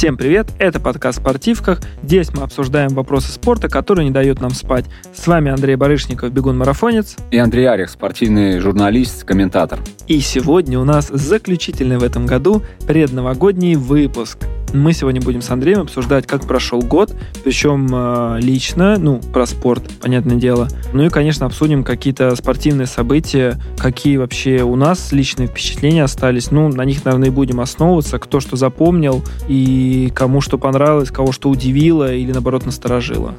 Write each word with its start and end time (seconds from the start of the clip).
Всем 0.00 0.16
привет, 0.16 0.46
это 0.58 0.80
подкаст 0.80 1.18
«В 1.18 1.20
«Спортивках». 1.20 1.82
Здесь 2.02 2.32
мы 2.32 2.42
обсуждаем 2.42 2.88
вопросы 2.94 3.30
спорта, 3.32 3.68
которые 3.68 4.06
не 4.06 4.10
дают 4.10 4.40
нам 4.40 4.52
спать. 4.52 4.86
С 5.14 5.26
вами 5.26 5.50
Андрей 5.50 5.76
Барышников, 5.76 6.32
бегун-марафонец. 6.32 7.18
И 7.30 7.36
Андрей 7.36 7.68
Арих, 7.68 7.90
спортивный 7.90 8.60
журналист, 8.60 9.24
комментатор. 9.24 9.78
И 10.06 10.20
сегодня 10.20 10.80
у 10.80 10.84
нас 10.84 11.08
заключительный 11.08 11.98
в 11.98 12.02
этом 12.02 12.24
году 12.24 12.62
предновогодний 12.86 13.74
выпуск. 13.74 14.38
Мы 14.72 14.92
сегодня 14.92 15.20
будем 15.20 15.42
с 15.42 15.50
Андреем 15.50 15.80
обсуждать, 15.80 16.26
как 16.26 16.46
прошел 16.46 16.80
год, 16.80 17.14
причем 17.42 17.88
э, 17.92 18.38
лично, 18.40 18.96
ну, 18.98 19.20
про 19.20 19.44
спорт, 19.46 19.82
понятное 20.00 20.36
дело. 20.36 20.68
Ну 20.92 21.04
и, 21.04 21.08
конечно, 21.08 21.46
обсудим 21.46 21.82
какие-то 21.82 22.36
спортивные 22.36 22.86
события, 22.86 23.60
какие 23.76 24.16
вообще 24.16 24.62
у 24.62 24.76
нас 24.76 25.10
личные 25.10 25.48
впечатления 25.48 26.04
остались. 26.04 26.52
Ну, 26.52 26.68
на 26.68 26.84
них, 26.84 27.04
наверное, 27.04 27.28
и 27.28 27.32
будем 27.32 27.60
основываться, 27.60 28.18
кто 28.18 28.38
что 28.38 28.56
запомнил 28.56 29.24
и 29.48 30.12
кому 30.14 30.40
что 30.40 30.56
понравилось, 30.56 31.10
кого 31.10 31.32
что 31.32 31.50
удивило 31.50 32.14
или, 32.14 32.30
наоборот, 32.30 32.64
насторожило. 32.64 33.34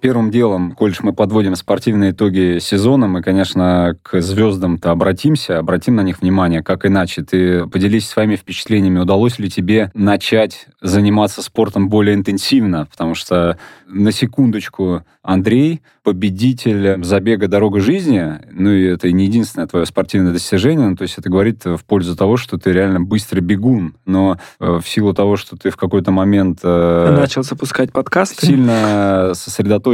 Первым 0.00 0.30
делом, 0.30 0.72
коль 0.72 0.94
мы 1.02 1.12
подводим 1.12 1.54
спортивные 1.54 2.12
итоги 2.12 2.58
сезона, 2.58 3.06
мы, 3.06 3.22
конечно, 3.22 3.96
к 4.02 4.20
звездам-то 4.20 4.90
обратимся, 4.90 5.58
обратим 5.58 5.96
на 5.96 6.00
них 6.00 6.22
внимание, 6.22 6.62
как 6.62 6.86
иначе. 6.86 7.22
Ты 7.22 7.66
поделись 7.66 8.08
своими 8.08 8.36
впечатлениями, 8.36 8.98
удалось 8.98 9.38
ли 9.38 9.50
тебе 9.50 9.90
начать 9.94 10.66
заниматься 10.80 11.42
спортом 11.42 11.90
более 11.90 12.14
интенсивно, 12.14 12.86
потому 12.90 13.14
что, 13.14 13.58
на 13.86 14.10
секундочку, 14.10 15.04
Андрей, 15.22 15.82
победитель 16.02 17.04
забега 17.04 17.46
«Дорога 17.46 17.80
жизни», 17.80 18.40
ну 18.50 18.70
и 18.70 18.84
это 18.84 19.12
не 19.12 19.26
единственное 19.26 19.66
твое 19.66 19.84
спортивное 19.84 20.32
достижение, 20.32 20.88
ну, 20.88 20.96
то 20.96 21.02
есть 21.02 21.18
это 21.18 21.28
говорит 21.28 21.64
в 21.66 21.84
пользу 21.84 22.16
того, 22.16 22.38
что 22.38 22.56
ты 22.56 22.72
реально 22.72 23.00
быстрый 23.00 23.40
бегун, 23.40 23.94
но 24.06 24.38
э, 24.60 24.80
в 24.82 24.88
силу 24.88 25.12
того, 25.12 25.36
что 25.36 25.56
ты 25.56 25.68
в 25.68 25.76
какой-то 25.76 26.10
момент... 26.10 26.60
Э, 26.62 27.14
Начал 27.20 27.42
запускать 27.42 27.92
подкасты. 27.92 28.46
Сильно 28.46 29.32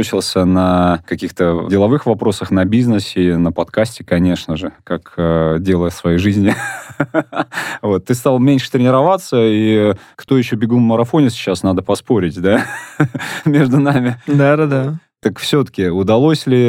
сосредоточился 0.03 0.45
на 0.45 1.01
каких-то 1.07 1.67
деловых 1.69 2.05
вопросах, 2.05 2.51
на 2.51 2.65
бизнесе, 2.65 3.37
на 3.37 3.51
подкасте, 3.51 4.03
конечно 4.03 4.55
же, 4.55 4.71
как 4.83 5.13
э, 5.17 5.57
дело 5.59 5.89
своей 5.89 6.17
жизни. 6.17 6.53
вот. 7.81 8.05
Ты 8.05 8.13
стал 8.13 8.39
меньше 8.39 8.71
тренироваться, 8.71 9.37
и 9.39 9.93
кто 10.15 10.37
еще 10.37 10.55
бегун-марафонец 10.55 11.33
сейчас, 11.33 11.63
надо 11.63 11.81
поспорить, 11.81 12.39
да, 12.39 12.65
между 13.45 13.79
нами. 13.79 14.17
Да-да-да. 14.27 14.99
Так 15.19 15.39
все-таки 15.39 15.87
удалось 15.87 16.45
ли 16.45 16.67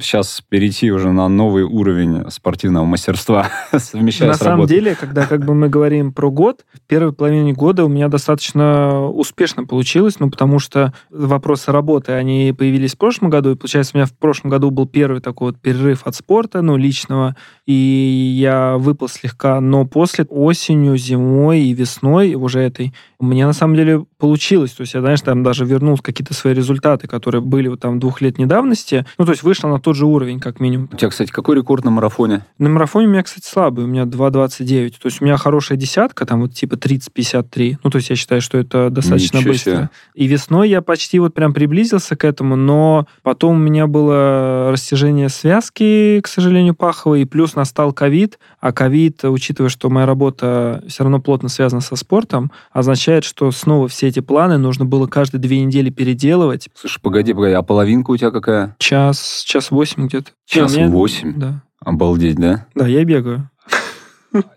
сейчас 0.00 0.42
перейти 0.48 0.90
уже 0.90 1.12
на 1.12 1.28
новый 1.28 1.62
уровень 1.62 2.28
спортивного 2.28 2.84
мастерства, 2.84 3.46
совмещая 3.78 4.30
На 4.30 4.34
с 4.34 4.38
самом 4.38 4.66
деле, 4.66 4.96
когда 4.96 5.26
как 5.26 5.44
бы 5.44 5.54
мы 5.54 5.68
говорим 5.68 6.12
про 6.12 6.28
год, 6.28 6.64
в 6.72 6.80
первой 6.88 7.12
половине 7.12 7.52
года 7.52 7.84
у 7.84 7.88
меня 7.88 8.08
достаточно 8.08 9.06
успешно 9.06 9.64
получилось, 9.64 10.18
ну, 10.18 10.28
потому 10.28 10.58
что 10.58 10.92
вопросы 11.08 11.70
работы, 11.70 12.10
они 12.10 12.52
появились 12.56 12.94
в 12.94 12.98
прошлом 12.98 13.30
году, 13.30 13.52
и, 13.52 13.54
получается, 13.54 13.92
у 13.94 13.98
меня 13.98 14.06
в 14.06 14.12
прошлом 14.12 14.50
году 14.50 14.72
был 14.72 14.88
первый 14.88 15.20
такой 15.20 15.52
вот 15.52 15.60
перерыв 15.60 16.04
от 16.04 16.16
спорта, 16.16 16.62
ну, 16.62 16.76
личного, 16.76 17.36
и 17.64 17.72
я 17.72 18.76
выпал 18.76 19.08
слегка, 19.08 19.60
но 19.60 19.86
после 19.86 20.24
осенью, 20.24 20.96
зимой 20.96 21.60
и 21.60 21.74
весной 21.74 22.34
уже 22.34 22.58
этой, 22.58 22.92
меня 23.20 23.46
на 23.46 23.52
самом 23.52 23.76
деле 23.76 24.04
получилось, 24.18 24.72
то 24.72 24.80
есть 24.80 24.94
я, 24.94 25.00
знаешь, 25.00 25.20
там 25.20 25.44
даже 25.44 25.64
вернул 25.64 25.96
какие-то 25.98 26.34
свои 26.34 26.54
результаты, 26.54 27.06
которые 27.06 27.40
были 27.40 27.67
вот 27.68 27.80
там 27.80 27.98
двухлетней 27.98 28.46
давности. 28.46 29.06
Ну, 29.18 29.24
то 29.24 29.32
есть 29.32 29.42
вышла 29.42 29.68
на 29.68 29.80
тот 29.80 29.96
же 29.96 30.06
уровень, 30.06 30.40
как 30.40 30.60
минимум. 30.60 30.88
У 30.92 30.96
тебя, 30.96 31.10
кстати, 31.10 31.30
какой 31.30 31.56
рекорд 31.56 31.84
на 31.84 31.90
марафоне? 31.90 32.44
На 32.58 32.68
марафоне 32.68 33.06
у 33.06 33.10
меня, 33.10 33.22
кстати, 33.22 33.46
слабый. 33.46 33.84
У 33.84 33.88
меня 33.88 34.04
2.29. 34.04 34.90
То 34.90 35.06
есть 35.06 35.20
у 35.20 35.24
меня 35.24 35.36
хорошая 35.36 35.78
десятка, 35.78 36.26
там 36.26 36.42
вот 36.42 36.54
типа 36.54 36.74
30-53. 36.74 37.76
Ну, 37.82 37.90
то 37.90 37.96
есть 37.96 38.10
я 38.10 38.16
считаю, 38.16 38.40
что 38.40 38.58
это 38.58 38.90
достаточно 38.90 39.38
Ничего 39.38 39.52
быстро. 39.52 39.72
Себе. 39.72 39.90
И 40.14 40.26
весной 40.26 40.68
я 40.68 40.82
почти 40.82 41.18
вот 41.18 41.34
прям 41.34 41.52
приблизился 41.52 42.16
к 42.16 42.24
этому, 42.24 42.56
но 42.56 43.06
потом 43.22 43.56
у 43.56 43.58
меня 43.58 43.86
было 43.86 44.70
растяжение 44.70 45.28
связки, 45.28 46.20
к 46.22 46.28
сожалению, 46.28 46.74
паховой, 46.74 47.22
и 47.22 47.24
плюс 47.24 47.54
настал 47.54 47.92
ковид. 47.92 48.38
А 48.60 48.72
ковид, 48.72 49.24
учитывая, 49.24 49.70
что 49.70 49.88
моя 49.90 50.06
работа 50.06 50.82
все 50.88 51.04
равно 51.04 51.20
плотно 51.20 51.48
связана 51.48 51.80
со 51.80 51.96
спортом, 51.96 52.50
означает, 52.72 53.24
что 53.24 53.50
снова 53.50 53.88
все 53.88 54.08
эти 54.08 54.20
планы 54.20 54.58
нужно 54.58 54.84
было 54.84 55.06
каждые 55.06 55.40
две 55.40 55.60
недели 55.60 55.90
переделывать. 55.90 56.68
Слушай, 56.74 57.00
погоди, 57.00 57.32
погоди, 57.32 57.54
а 57.58 57.62
половинка 57.62 58.12
у 58.12 58.16
тебя 58.16 58.30
какая? 58.30 58.76
Час, 58.78 59.42
час 59.44 59.70
восемь 59.70 60.06
где-то. 60.06 60.30
Час 60.46 60.76
восемь? 60.76 61.38
Да. 61.38 61.62
Обалдеть, 61.84 62.36
да? 62.36 62.66
Да, 62.74 62.86
я 62.86 63.04
бегаю. 63.04 63.50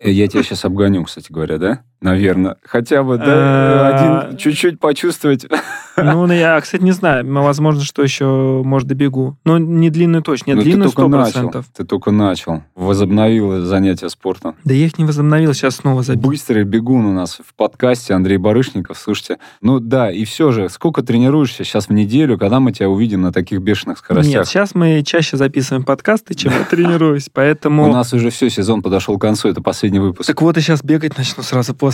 Я 0.02 0.28
тебя 0.28 0.44
сейчас 0.44 0.66
обгоню, 0.66 1.04
кстати 1.04 1.32
говоря, 1.32 1.58
да? 1.58 1.84
Наверное. 2.02 2.58
Хотя 2.64 3.04
бы, 3.04 3.18
да, 3.18 4.24
один 4.26 4.38
чуть-чуть 4.38 4.80
почувствовать. 4.80 5.46
Ну, 5.98 6.26
ну, 6.26 6.34
я, 6.34 6.60
кстати, 6.62 6.82
не 6.82 6.94
знаю. 6.94 7.26
Возможно, 7.44 7.84
что 7.84 8.02
еще, 8.02 8.62
может, 8.64 8.88
добегу. 8.88 9.38
Но 9.44 9.60
не 9.60 9.90
длинную 9.90 10.24
точно. 10.24 10.52
Нет, 10.52 10.58
Но 10.58 10.64
длинную 10.64 10.90
сто 10.90 11.08
процентов. 11.10 11.66
Ты 11.76 11.84
только 11.84 12.12
начал. 12.12 12.64
Возобновил 12.76 13.64
занятия 13.66 14.10
спортом. 14.10 14.56
Да 14.64 14.74
я 14.74 14.86
их 14.86 14.98
не 14.98 15.04
возобновил, 15.04 15.54
сейчас 15.54 15.76
снова 15.76 16.02
забил. 16.02 16.30
Быстрый 16.30 16.64
бегун 16.64 17.06
у 17.06 17.14
нас 17.14 17.42
в 17.46 17.54
подкасте 17.56 18.14
Андрей 18.14 18.38
Барышников. 18.38 18.98
Слушайте, 18.98 19.38
ну 19.62 19.82
да, 19.82 20.10
и 20.10 20.24
все 20.24 20.52
же, 20.52 20.70
сколько 20.70 21.04
тренируешься 21.04 21.66
сейчас 21.66 21.90
в 21.90 21.94
неделю, 21.94 22.40
когда 22.40 22.62
мы 22.62 22.72
тебя 22.72 22.90
увидим 22.90 23.22
на 23.22 23.34
таких 23.34 23.60
бешеных 23.60 23.98
скоростях? 23.98 24.34
Нет, 24.34 24.48
сейчас 24.48 24.74
мы 24.74 25.04
чаще 25.06 25.36
записываем 25.36 25.84
подкасты, 25.84 26.34
чем 26.34 26.54
я 26.54 26.64
тренируюсь, 26.64 27.30
поэтому... 27.32 27.90
У 27.90 27.94
нас 27.94 28.14
уже 28.14 28.30
все, 28.30 28.50
сезон 28.50 28.82
подошел 28.82 29.18
к 29.18 29.22
концу, 29.22 29.50
это 29.50 29.62
последний 29.62 30.00
выпуск. 30.00 30.26
Так 30.26 30.42
вот, 30.42 30.58
и 30.58 30.62
сейчас 30.62 30.84
бегать 30.84 31.18
начну 31.18 31.44
сразу 31.44 31.76
после. 31.76 31.91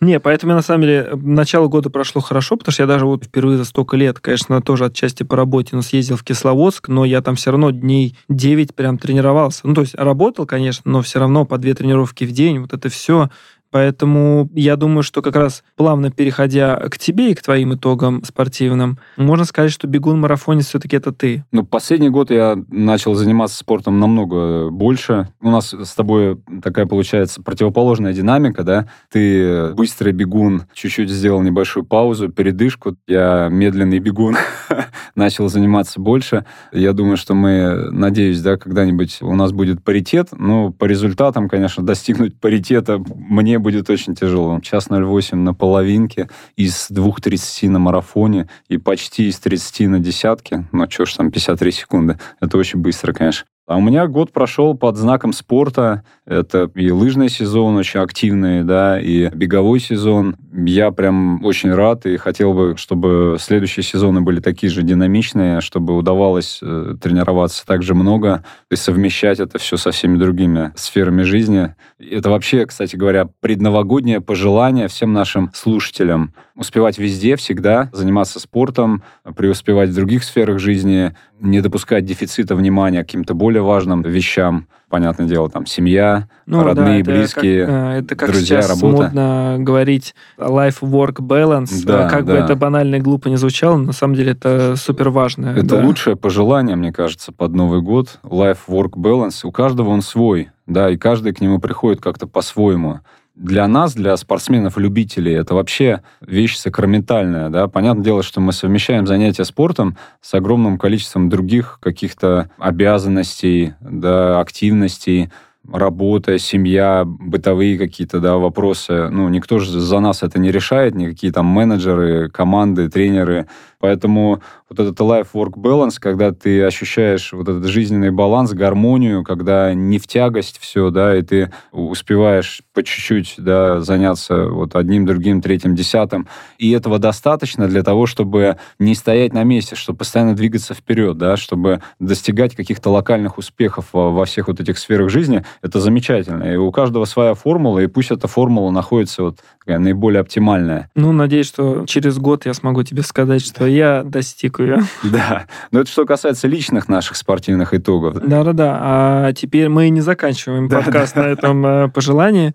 Не, 0.00 0.20
поэтому 0.20 0.52
на 0.52 0.60
самом 0.60 0.82
деле 0.82 1.10
начало 1.14 1.68
года 1.68 1.88
прошло 1.88 2.20
хорошо, 2.20 2.56
потому 2.56 2.72
что 2.72 2.82
я 2.82 2.86
даже 2.86 3.06
вот 3.06 3.24
впервые 3.24 3.56
за 3.56 3.64
столько 3.64 3.96
лет, 3.96 4.20
конечно, 4.20 4.60
тоже 4.60 4.84
отчасти 4.86 5.22
по 5.22 5.36
работе, 5.36 5.74
но 5.74 5.80
съездил 5.80 6.16
в 6.16 6.22
Кисловодск, 6.22 6.88
но 6.88 7.06
я 7.06 7.22
там 7.22 7.36
все 7.36 7.50
равно 7.50 7.70
дней 7.70 8.14
9 8.28 8.74
прям 8.74 8.98
тренировался. 8.98 9.60
Ну, 9.64 9.74
то 9.74 9.80
есть 9.80 9.94
работал, 9.94 10.44
конечно, 10.44 10.82
но 10.90 11.00
все 11.00 11.18
равно 11.18 11.46
по 11.46 11.56
две 11.56 11.72
тренировки 11.72 12.24
в 12.24 12.32
день, 12.32 12.58
вот 12.58 12.74
это 12.74 12.90
все 12.90 13.30
Поэтому 13.70 14.48
я 14.54 14.76
думаю, 14.76 15.02
что 15.02 15.22
как 15.22 15.36
раз 15.36 15.64
плавно 15.76 16.10
переходя 16.10 16.76
к 16.76 16.98
тебе 16.98 17.30
и 17.30 17.34
к 17.34 17.42
твоим 17.42 17.74
итогам 17.74 18.22
спортивным, 18.24 18.98
можно 19.16 19.44
сказать, 19.44 19.72
что 19.72 19.86
бегун-марафонец 19.86 20.66
все-таки 20.66 20.96
это 20.96 21.12
ты. 21.12 21.44
Ну, 21.52 21.64
последний 21.64 22.08
год 22.08 22.30
я 22.30 22.56
начал 22.68 23.14
заниматься 23.14 23.58
спортом 23.58 24.00
намного 24.00 24.70
больше. 24.70 25.28
У 25.40 25.50
нас 25.50 25.72
с 25.72 25.94
тобой 25.94 26.38
такая 26.62 26.86
получается 26.86 27.42
противоположная 27.42 28.12
динамика, 28.12 28.62
да? 28.64 28.88
Ты 29.10 29.74
быстрый 29.74 30.12
бегун, 30.12 30.64
чуть-чуть 30.72 31.10
сделал 31.10 31.42
небольшую 31.42 31.84
паузу, 31.84 32.28
передышку. 32.28 32.96
Я 33.06 33.48
медленный 33.50 33.98
бегун, 33.98 34.36
начал 35.14 35.48
заниматься 35.48 36.00
больше. 36.00 36.44
Я 36.72 36.92
думаю, 36.92 37.16
что 37.16 37.34
мы, 37.34 37.90
надеюсь, 37.90 38.40
да, 38.40 38.56
когда-нибудь 38.56 39.18
у 39.22 39.34
нас 39.34 39.52
будет 39.52 39.82
паритет. 39.82 40.28
Но 40.32 40.70
по 40.72 40.84
результатам, 40.84 41.48
конечно, 41.48 41.84
достигнуть 41.84 42.38
паритета 42.40 42.98
мне 42.98 43.55
мне 43.56 43.62
будет 43.62 43.88
очень 43.88 44.14
тяжело. 44.14 44.60
Час 44.60 44.88
08 44.90 45.38
на 45.38 45.54
половинке, 45.54 46.28
из 46.56 46.90
2.30 46.90 47.70
на 47.70 47.78
марафоне 47.78 48.48
и 48.68 48.76
почти 48.76 49.28
из 49.28 49.38
30 49.38 49.88
на 49.88 49.98
десятке. 49.98 50.66
Ну, 50.72 50.90
что 50.90 51.06
ж 51.06 51.14
там, 51.14 51.30
53 51.30 51.72
секунды. 51.72 52.18
Это 52.40 52.58
очень 52.58 52.80
быстро, 52.80 53.12
конечно. 53.14 53.46
А 53.66 53.76
у 53.76 53.80
меня 53.80 54.06
год 54.06 54.30
прошел 54.30 54.76
под 54.76 54.96
знаком 54.96 55.32
спорта. 55.32 56.04
Это 56.26 56.68
и 56.74 56.90
лыжный 56.90 57.28
сезон 57.28 57.76
очень 57.76 58.00
активный, 58.00 58.64
да, 58.64 59.00
и 59.00 59.28
беговой 59.32 59.78
сезон. 59.78 60.36
Я 60.52 60.90
прям 60.90 61.44
очень 61.44 61.72
рад 61.72 62.04
и 62.04 62.16
хотел 62.16 62.52
бы, 62.52 62.74
чтобы 62.76 63.36
следующие 63.38 63.84
сезоны 63.84 64.22
были 64.22 64.40
такие 64.40 64.68
же 64.68 64.82
динамичные, 64.82 65.60
чтобы 65.60 65.96
удавалось 65.96 66.58
э, 66.60 66.96
тренироваться 67.00 67.64
так 67.64 67.84
же 67.84 67.94
много 67.94 68.44
и 68.72 68.74
совмещать 68.74 69.38
это 69.38 69.58
все 69.58 69.76
со 69.76 69.92
всеми 69.92 70.18
другими 70.18 70.72
сферами 70.74 71.22
жизни. 71.22 71.76
Это 72.00 72.28
вообще, 72.28 72.66
кстати 72.66 72.96
говоря, 72.96 73.28
предновогоднее 73.38 74.20
пожелание 74.20 74.88
всем 74.88 75.12
нашим 75.12 75.52
слушателям. 75.54 76.34
Успевать 76.56 76.98
везде, 76.98 77.36
всегда, 77.36 77.88
заниматься 77.92 78.40
спортом, 78.40 79.04
преуспевать 79.36 79.90
в 79.90 79.94
других 79.94 80.24
сферах 80.24 80.58
жизни, 80.58 81.14
не 81.38 81.60
допускать 81.60 82.04
дефицита 82.04 82.56
внимания 82.56 83.04
к 83.04 83.06
каким-то 83.06 83.34
более 83.34 83.62
важным 83.62 84.02
вещам. 84.02 84.66
Понятное 84.88 85.26
дело, 85.26 85.50
там, 85.50 85.66
семья, 85.66 86.28
ну, 86.46 86.62
родные, 86.62 87.02
да, 87.02 87.10
это 87.10 87.20
близкие, 87.20 87.66
как, 87.66 87.74
э, 87.74 87.98
это 87.98 88.14
как 88.14 88.30
друзья, 88.30 88.62
сейчас 88.62 88.80
работа. 88.80 89.02
модно 89.02 89.56
говорить 89.58 90.14
life-work 90.38 91.16
balance. 91.16 91.84
Да, 91.84 92.08
как 92.08 92.24
да. 92.24 92.32
бы 92.32 92.38
это 92.38 92.54
банально 92.54 92.96
и 92.96 93.00
глупо 93.00 93.28
не 93.28 93.36
звучало, 93.36 93.78
на 93.78 93.92
самом 93.92 94.14
деле 94.14 94.32
это 94.32 94.76
супер 94.76 95.10
важно. 95.10 95.48
Это 95.48 95.76
да. 95.76 95.84
лучшее 95.84 96.14
пожелание, 96.14 96.76
мне 96.76 96.92
кажется, 96.92 97.32
под 97.32 97.52
Новый 97.52 97.82
год. 97.82 98.20
Life-work 98.22 98.92
balance. 98.92 99.40
У 99.42 99.50
каждого 99.50 99.88
он 99.88 100.02
свой, 100.02 100.50
да, 100.66 100.88
и 100.88 100.96
каждый 100.96 101.32
к 101.34 101.40
нему 101.40 101.58
приходит 101.58 102.00
как-то 102.00 102.28
по-своему. 102.28 103.00
Для 103.36 103.68
нас, 103.68 103.94
для 103.94 104.16
спортсменов-любителей, 104.16 105.34
это 105.34 105.54
вообще 105.54 106.02
вещь 106.20 106.56
сакраментальная, 106.56 107.50
да. 107.50 107.68
Понятное 107.68 108.02
дело, 108.02 108.22
что 108.22 108.40
мы 108.40 108.52
совмещаем 108.52 109.06
занятия 109.06 109.44
спортом 109.44 109.96
с 110.22 110.32
огромным 110.34 110.78
количеством 110.78 111.28
других 111.28 111.78
каких-то 111.82 112.50
обязанностей, 112.58 113.74
да, 113.80 114.40
активностей, 114.40 115.30
работа, 115.72 116.38
семья, 116.38 117.04
бытовые 117.04 117.78
какие-то 117.78 118.20
да, 118.20 118.36
вопросы. 118.36 119.08
Ну, 119.10 119.28
никто 119.28 119.58
же 119.58 119.80
за 119.80 120.00
нас 120.00 120.22
это 120.22 120.38
не 120.38 120.50
решает, 120.50 120.94
никакие 120.94 121.32
там 121.32 121.46
менеджеры, 121.46 122.30
команды, 122.30 122.88
тренеры. 122.88 123.46
Поэтому 123.78 124.42
вот 124.68 124.80
этот 124.80 124.98
life-work 124.98 125.54
balance, 125.54 125.96
когда 126.00 126.32
ты 126.32 126.64
ощущаешь 126.64 127.32
вот 127.32 127.48
этот 127.48 127.66
жизненный 127.66 128.10
баланс, 128.10 128.52
гармонию, 128.52 129.22
когда 129.22 129.74
не 129.74 129.98
в 129.98 130.06
тягость 130.06 130.58
все, 130.58 130.90
да, 130.90 131.16
и 131.16 131.22
ты 131.22 131.52
успеваешь 131.72 132.62
по 132.72 132.82
чуть-чуть, 132.82 133.34
да, 133.38 133.80
заняться 133.80 134.46
вот 134.46 134.74
одним, 134.74 135.06
другим, 135.06 135.40
третьим, 135.40 135.74
десятым. 135.74 136.26
И 136.58 136.70
этого 136.72 136.98
достаточно 136.98 137.68
для 137.68 137.82
того, 137.82 138.06
чтобы 138.06 138.56
не 138.78 138.94
стоять 138.94 139.32
на 139.32 139.44
месте, 139.44 139.76
чтобы 139.76 139.98
постоянно 139.98 140.34
двигаться 140.34 140.74
вперед, 140.74 141.16
да, 141.18 141.36
чтобы 141.36 141.82
достигать 142.00 142.56
каких-то 142.56 142.90
локальных 142.90 143.38
успехов 143.38 143.90
во 143.92 144.24
всех 144.24 144.48
вот 144.48 144.58
этих 144.58 144.78
сферах 144.78 145.10
жизни. 145.10 145.44
Это 145.62 145.80
замечательно. 145.80 146.44
И 146.44 146.56
у 146.56 146.70
каждого 146.72 147.04
своя 147.04 147.34
формула, 147.34 147.80
и 147.80 147.86
пусть 147.86 148.10
эта 148.10 148.28
формула 148.28 148.70
находится 148.70 149.22
вот 149.22 149.38
наиболее 149.66 150.20
оптимальная. 150.20 150.90
Ну, 150.94 151.12
надеюсь, 151.12 151.46
что 151.48 151.84
через 151.86 152.18
год 152.18 152.46
я 152.46 152.54
смогу 152.54 152.82
тебе 152.82 153.02
сказать, 153.02 153.44
что 153.44 153.66
я 153.66 154.02
достиг 154.04 154.60
ее. 154.60 154.80
Да, 155.02 155.46
но 155.70 155.80
это 155.80 155.90
что 155.90 156.04
касается 156.04 156.46
личных 156.48 156.88
наших 156.88 157.16
спортивных 157.16 157.72
итогов. 157.74 158.14
Да-да-да, 158.14 158.78
а 158.80 159.32
теперь 159.32 159.68
мы 159.68 159.88
не 159.88 160.00
заканчиваем 160.00 160.68
подкаст 160.68 161.16
на 161.16 161.22
этом 161.22 161.64
э, 161.64 161.88
пожелании. 161.88 162.54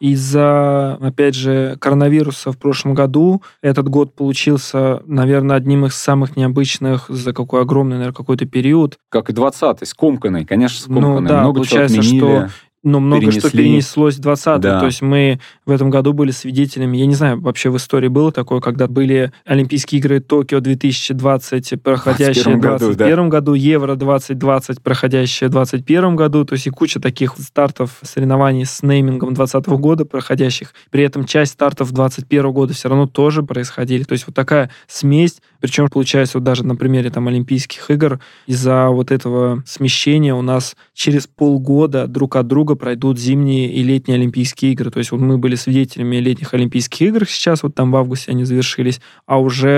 Из-за, 0.00 0.94
опять 0.94 1.34
же, 1.34 1.76
коронавируса 1.78 2.52
в 2.52 2.58
прошлом 2.58 2.94
году 2.94 3.42
этот 3.62 3.88
год 3.88 4.14
получился, 4.14 5.02
наверное, 5.04 5.56
одним 5.56 5.86
из 5.86 5.94
самых 5.94 6.36
необычных 6.36 7.06
за 7.08 7.34
какой 7.34 7.60
огромный, 7.60 7.96
наверное, 7.96 8.14
какой-то 8.14 8.46
период. 8.46 8.96
Как 9.10 9.28
и 9.28 9.34
20-й, 9.34 9.84
скомканный, 9.84 10.46
конечно, 10.46 10.80
скомканный. 10.80 11.20
Ну, 11.20 11.28
да, 11.28 11.40
Много 11.42 11.56
получается, 11.56 12.02
что 12.02 12.48
но 12.82 12.98
много 12.98 13.20
перенесли. 13.20 13.40
что 13.40 13.50
перенеслось 13.50 14.16
в 14.16 14.20
20 14.20 14.60
да. 14.60 14.80
То 14.80 14.86
есть 14.86 15.02
мы 15.02 15.38
в 15.66 15.70
этом 15.70 15.90
году 15.90 16.12
были 16.12 16.30
свидетелями, 16.30 16.96
я 16.96 17.06
не 17.06 17.14
знаю, 17.14 17.40
вообще 17.40 17.70
в 17.70 17.76
истории 17.76 18.08
было 18.08 18.32
такое, 18.32 18.60
когда 18.60 18.88
были 18.88 19.32
Олимпийские 19.44 19.98
игры 19.98 20.20
Токио 20.20 20.60
2020, 20.60 21.82
проходящие 21.82 22.56
в 22.56 22.60
2021 22.60 23.28
году, 23.28 23.30
году, 23.30 23.54
Евро 23.54 23.94
2020, 23.96 24.82
проходящие 24.82 25.48
в 25.48 25.52
2021 25.52 26.16
году, 26.16 26.44
то 26.44 26.54
есть 26.54 26.66
и 26.66 26.70
куча 26.70 27.00
таких 27.00 27.34
стартов 27.38 27.98
соревнований 28.02 28.64
с 28.64 28.82
неймингом 28.82 29.34
2020 29.34 29.80
года 29.80 30.04
проходящих. 30.04 30.72
При 30.90 31.04
этом 31.04 31.24
часть 31.24 31.52
стартов 31.52 31.92
2021 31.92 32.52
года 32.52 32.72
все 32.72 32.88
равно 32.88 33.06
тоже 33.06 33.42
происходили. 33.42 34.04
То 34.04 34.12
есть 34.12 34.26
вот 34.26 34.34
такая 34.34 34.70
смесь, 34.86 35.40
причем 35.60 35.88
получается 35.88 36.38
вот 36.38 36.44
даже 36.44 36.64
на 36.64 36.76
примере 36.76 37.10
там 37.10 37.28
Олимпийских 37.28 37.90
игр, 37.90 38.20
из-за 38.46 38.88
вот 38.88 39.10
этого 39.10 39.62
смещения 39.66 40.34
у 40.34 40.42
нас 40.42 40.76
через 40.94 41.26
полгода 41.26 42.06
друг 42.06 42.36
от 42.36 42.46
друга 42.46 42.74
пройдут 42.74 43.18
зимние 43.18 43.72
и 43.72 43.82
летние 43.82 44.16
Олимпийские 44.16 44.72
игры. 44.72 44.90
То 44.90 44.98
есть 44.98 45.10
вот 45.12 45.20
мы 45.20 45.38
были 45.38 45.54
свидетелями 45.54 46.16
летних 46.16 46.54
Олимпийских 46.54 47.08
игр 47.08 47.26
сейчас, 47.26 47.62
вот 47.62 47.74
там 47.74 47.90
в 47.90 47.96
августе 47.96 48.32
они 48.32 48.44
завершились, 48.44 49.00
а 49.26 49.40
уже 49.40 49.68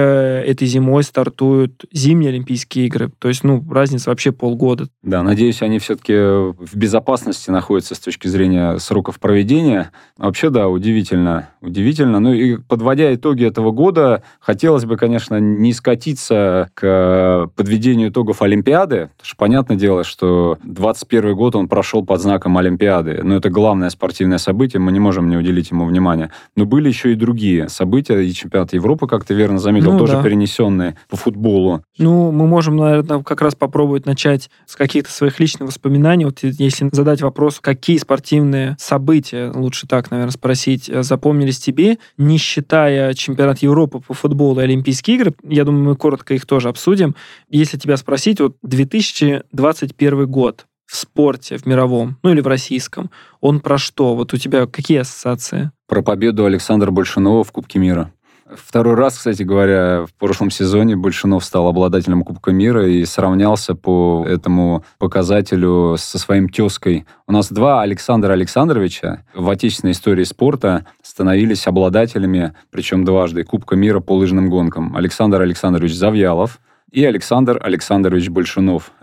этой 0.47 0.67
зимой 0.67 1.03
стартуют 1.03 1.85
зимние 1.93 2.31
Олимпийские 2.31 2.87
игры. 2.87 3.11
То 3.19 3.29
есть, 3.29 3.45
ну, 3.45 3.65
разница 3.71 4.11
вообще 4.11 4.33
полгода. 4.33 4.89
Да, 5.03 5.23
надеюсь, 5.23 5.63
они 5.63 5.79
все-таки 5.79 6.15
в 6.15 6.75
безопасности 6.75 7.51
находятся 7.51 7.95
с 7.95 7.99
точки 7.99 8.29
зрения 8.29 8.79
сроков 8.79 9.19
проведения. 9.19 9.91
Вообще, 10.17 10.51
да, 10.51 10.69
удивительно. 10.69 11.49
Удивительно. 11.61 12.21
Ну 12.21 12.33
и 12.33 12.57
подводя 12.57 13.15
итоги 13.15 13.45
этого 13.45 13.71
года, 13.71 14.23
хотелось 14.41 14.85
бы, 14.85 14.97
конечно, 14.97 15.39
не 15.41 15.72
скатиться 15.73 16.71
к 16.75 17.51
подведению 17.57 18.11
итогов 18.11 18.43
Олимпиады, 18.43 19.11
потому 19.17 19.27
что 19.27 19.37
понятное 19.37 19.77
дело, 19.77 20.05
что 20.05 20.59
21 20.65 21.35
год 21.35 21.57
он 21.57 21.69
прошел 21.69 22.05
под 22.05 22.21
знаком 22.21 22.59
Олимпиады 22.59 22.73
Олимпиады. 22.73 23.21
Но 23.23 23.37
это 23.37 23.51
главное 23.51 23.91
спортивное 23.91 24.39
событие, 24.39 24.81
мы 24.81 24.93
не 24.93 25.01
можем 25.01 25.29
не 25.29 25.37
уделить 25.37 25.71
ему 25.71 25.85
внимания. 25.85 26.31
Но 26.57 26.65
были 26.65 26.89
еще 26.89 27.13
и 27.13 27.15
другие 27.15 27.69
события, 27.69 28.21
и 28.21 28.33
чемпионат 28.33 28.73
Европы, 28.73 29.07
как 29.07 29.25
ты 29.25 29.35
верно 29.35 29.59
заметил, 29.59 29.93
ну, 29.93 29.99
тоже 29.99 30.15
да. 30.15 30.23
перенесенные 30.23 30.97
по 31.09 31.17
футболу. 31.17 31.83
Ну, 31.99 32.33
мы 32.33 32.47
можем, 32.47 32.77
наверное, 32.77 33.23
как 33.23 33.43
раз 33.43 33.55
попробовать 33.55 34.07
начать 34.07 34.51
с 34.67 34.77
каких-то 34.77 35.11
своих 35.11 35.39
личных 35.41 35.69
воспоминаний. 35.69 36.25
Вот 36.25 36.41
если 36.43 36.89
задать 36.93 37.23
вопрос, 37.23 37.61
какие 37.61 37.99
спортивные 37.99 38.77
события, 38.79 39.51
лучше 39.55 39.87
так, 39.87 40.11
наверное, 40.11 40.33
спросить, 40.33 40.89
э, 40.89 41.03
запомнились 41.03 41.59
тебе, 41.59 41.99
не 42.17 42.39
считая 42.39 43.15
чемпионат 43.15 43.59
Европы 43.59 44.01
по 44.01 44.15
футболу 44.15 44.61
и 44.61 44.65
Олимпийские 44.65 45.17
игры, 45.17 45.35
я 45.45 45.62
думаю, 45.65 45.85
мы 45.85 45.97
коротко 45.97 46.35
их 46.35 46.47
тоже 46.47 46.69
обсудим. 46.69 47.15
Если 47.49 47.77
тебя 47.79 47.97
спросить, 47.97 48.41
вот 48.41 48.57
2021 48.63 50.27
год, 50.27 50.67
в 50.87 50.97
спорте, 50.97 51.57
в 51.57 51.65
мировом, 51.65 52.19
ну 52.23 52.31
или 52.31 52.41
в 52.41 52.47
российском, 52.47 53.11
он 53.41 53.61
про 53.61 53.79
что? 53.79 54.15
Вот 54.15 54.35
у 54.35 54.37
тебя 54.37 54.67
какие 54.67 54.99
ассоциации? 54.99 55.71
Про 55.89 56.03
победу 56.03 56.45
Александра 56.45 56.91
Большунова 56.91 57.45
в 57.45 57.53
Кубке 57.53 57.79
мира. 57.79 58.13
Второй 58.57 58.95
раз, 58.95 59.17
кстати 59.17 59.43
говоря, 59.43 60.05
в 60.07 60.15
прошлом 60.19 60.51
сезоне 60.51 60.97
Большунов 60.97 61.45
стал 61.45 61.69
обладателем 61.69 62.23
Кубка 62.23 62.51
мира 62.51 62.87
и 62.89 63.05
сравнялся 63.05 63.75
по 63.75 64.25
этому 64.29 64.85
показателю 64.99 65.97
со 65.99 66.19
своим 66.19 66.49
тезкой. 66.49 67.07
У 67.27 67.33
нас 67.33 67.51
два 67.51 67.83
Александра 67.83 68.33
Александровича 68.33 69.25
в 69.35 69.49
отечественной 69.49 69.93
истории 69.93 70.25
спорта 70.25 70.87
становились 71.03 71.67
обладателями, 71.67 72.55
причем 72.71 73.05
дважды, 73.05 73.45
Кубка 73.45 73.77
мира 73.77 74.01
по 74.01 74.17
лыжным 74.17 74.51
гонкам. 74.51 74.97
Александр 74.97 75.41
Александрович 75.41 75.95
Завьялов 75.95 76.59
и 76.93 77.05
Александр 77.05 77.59
Александрович 77.63 78.29
Большунов. 78.29 78.93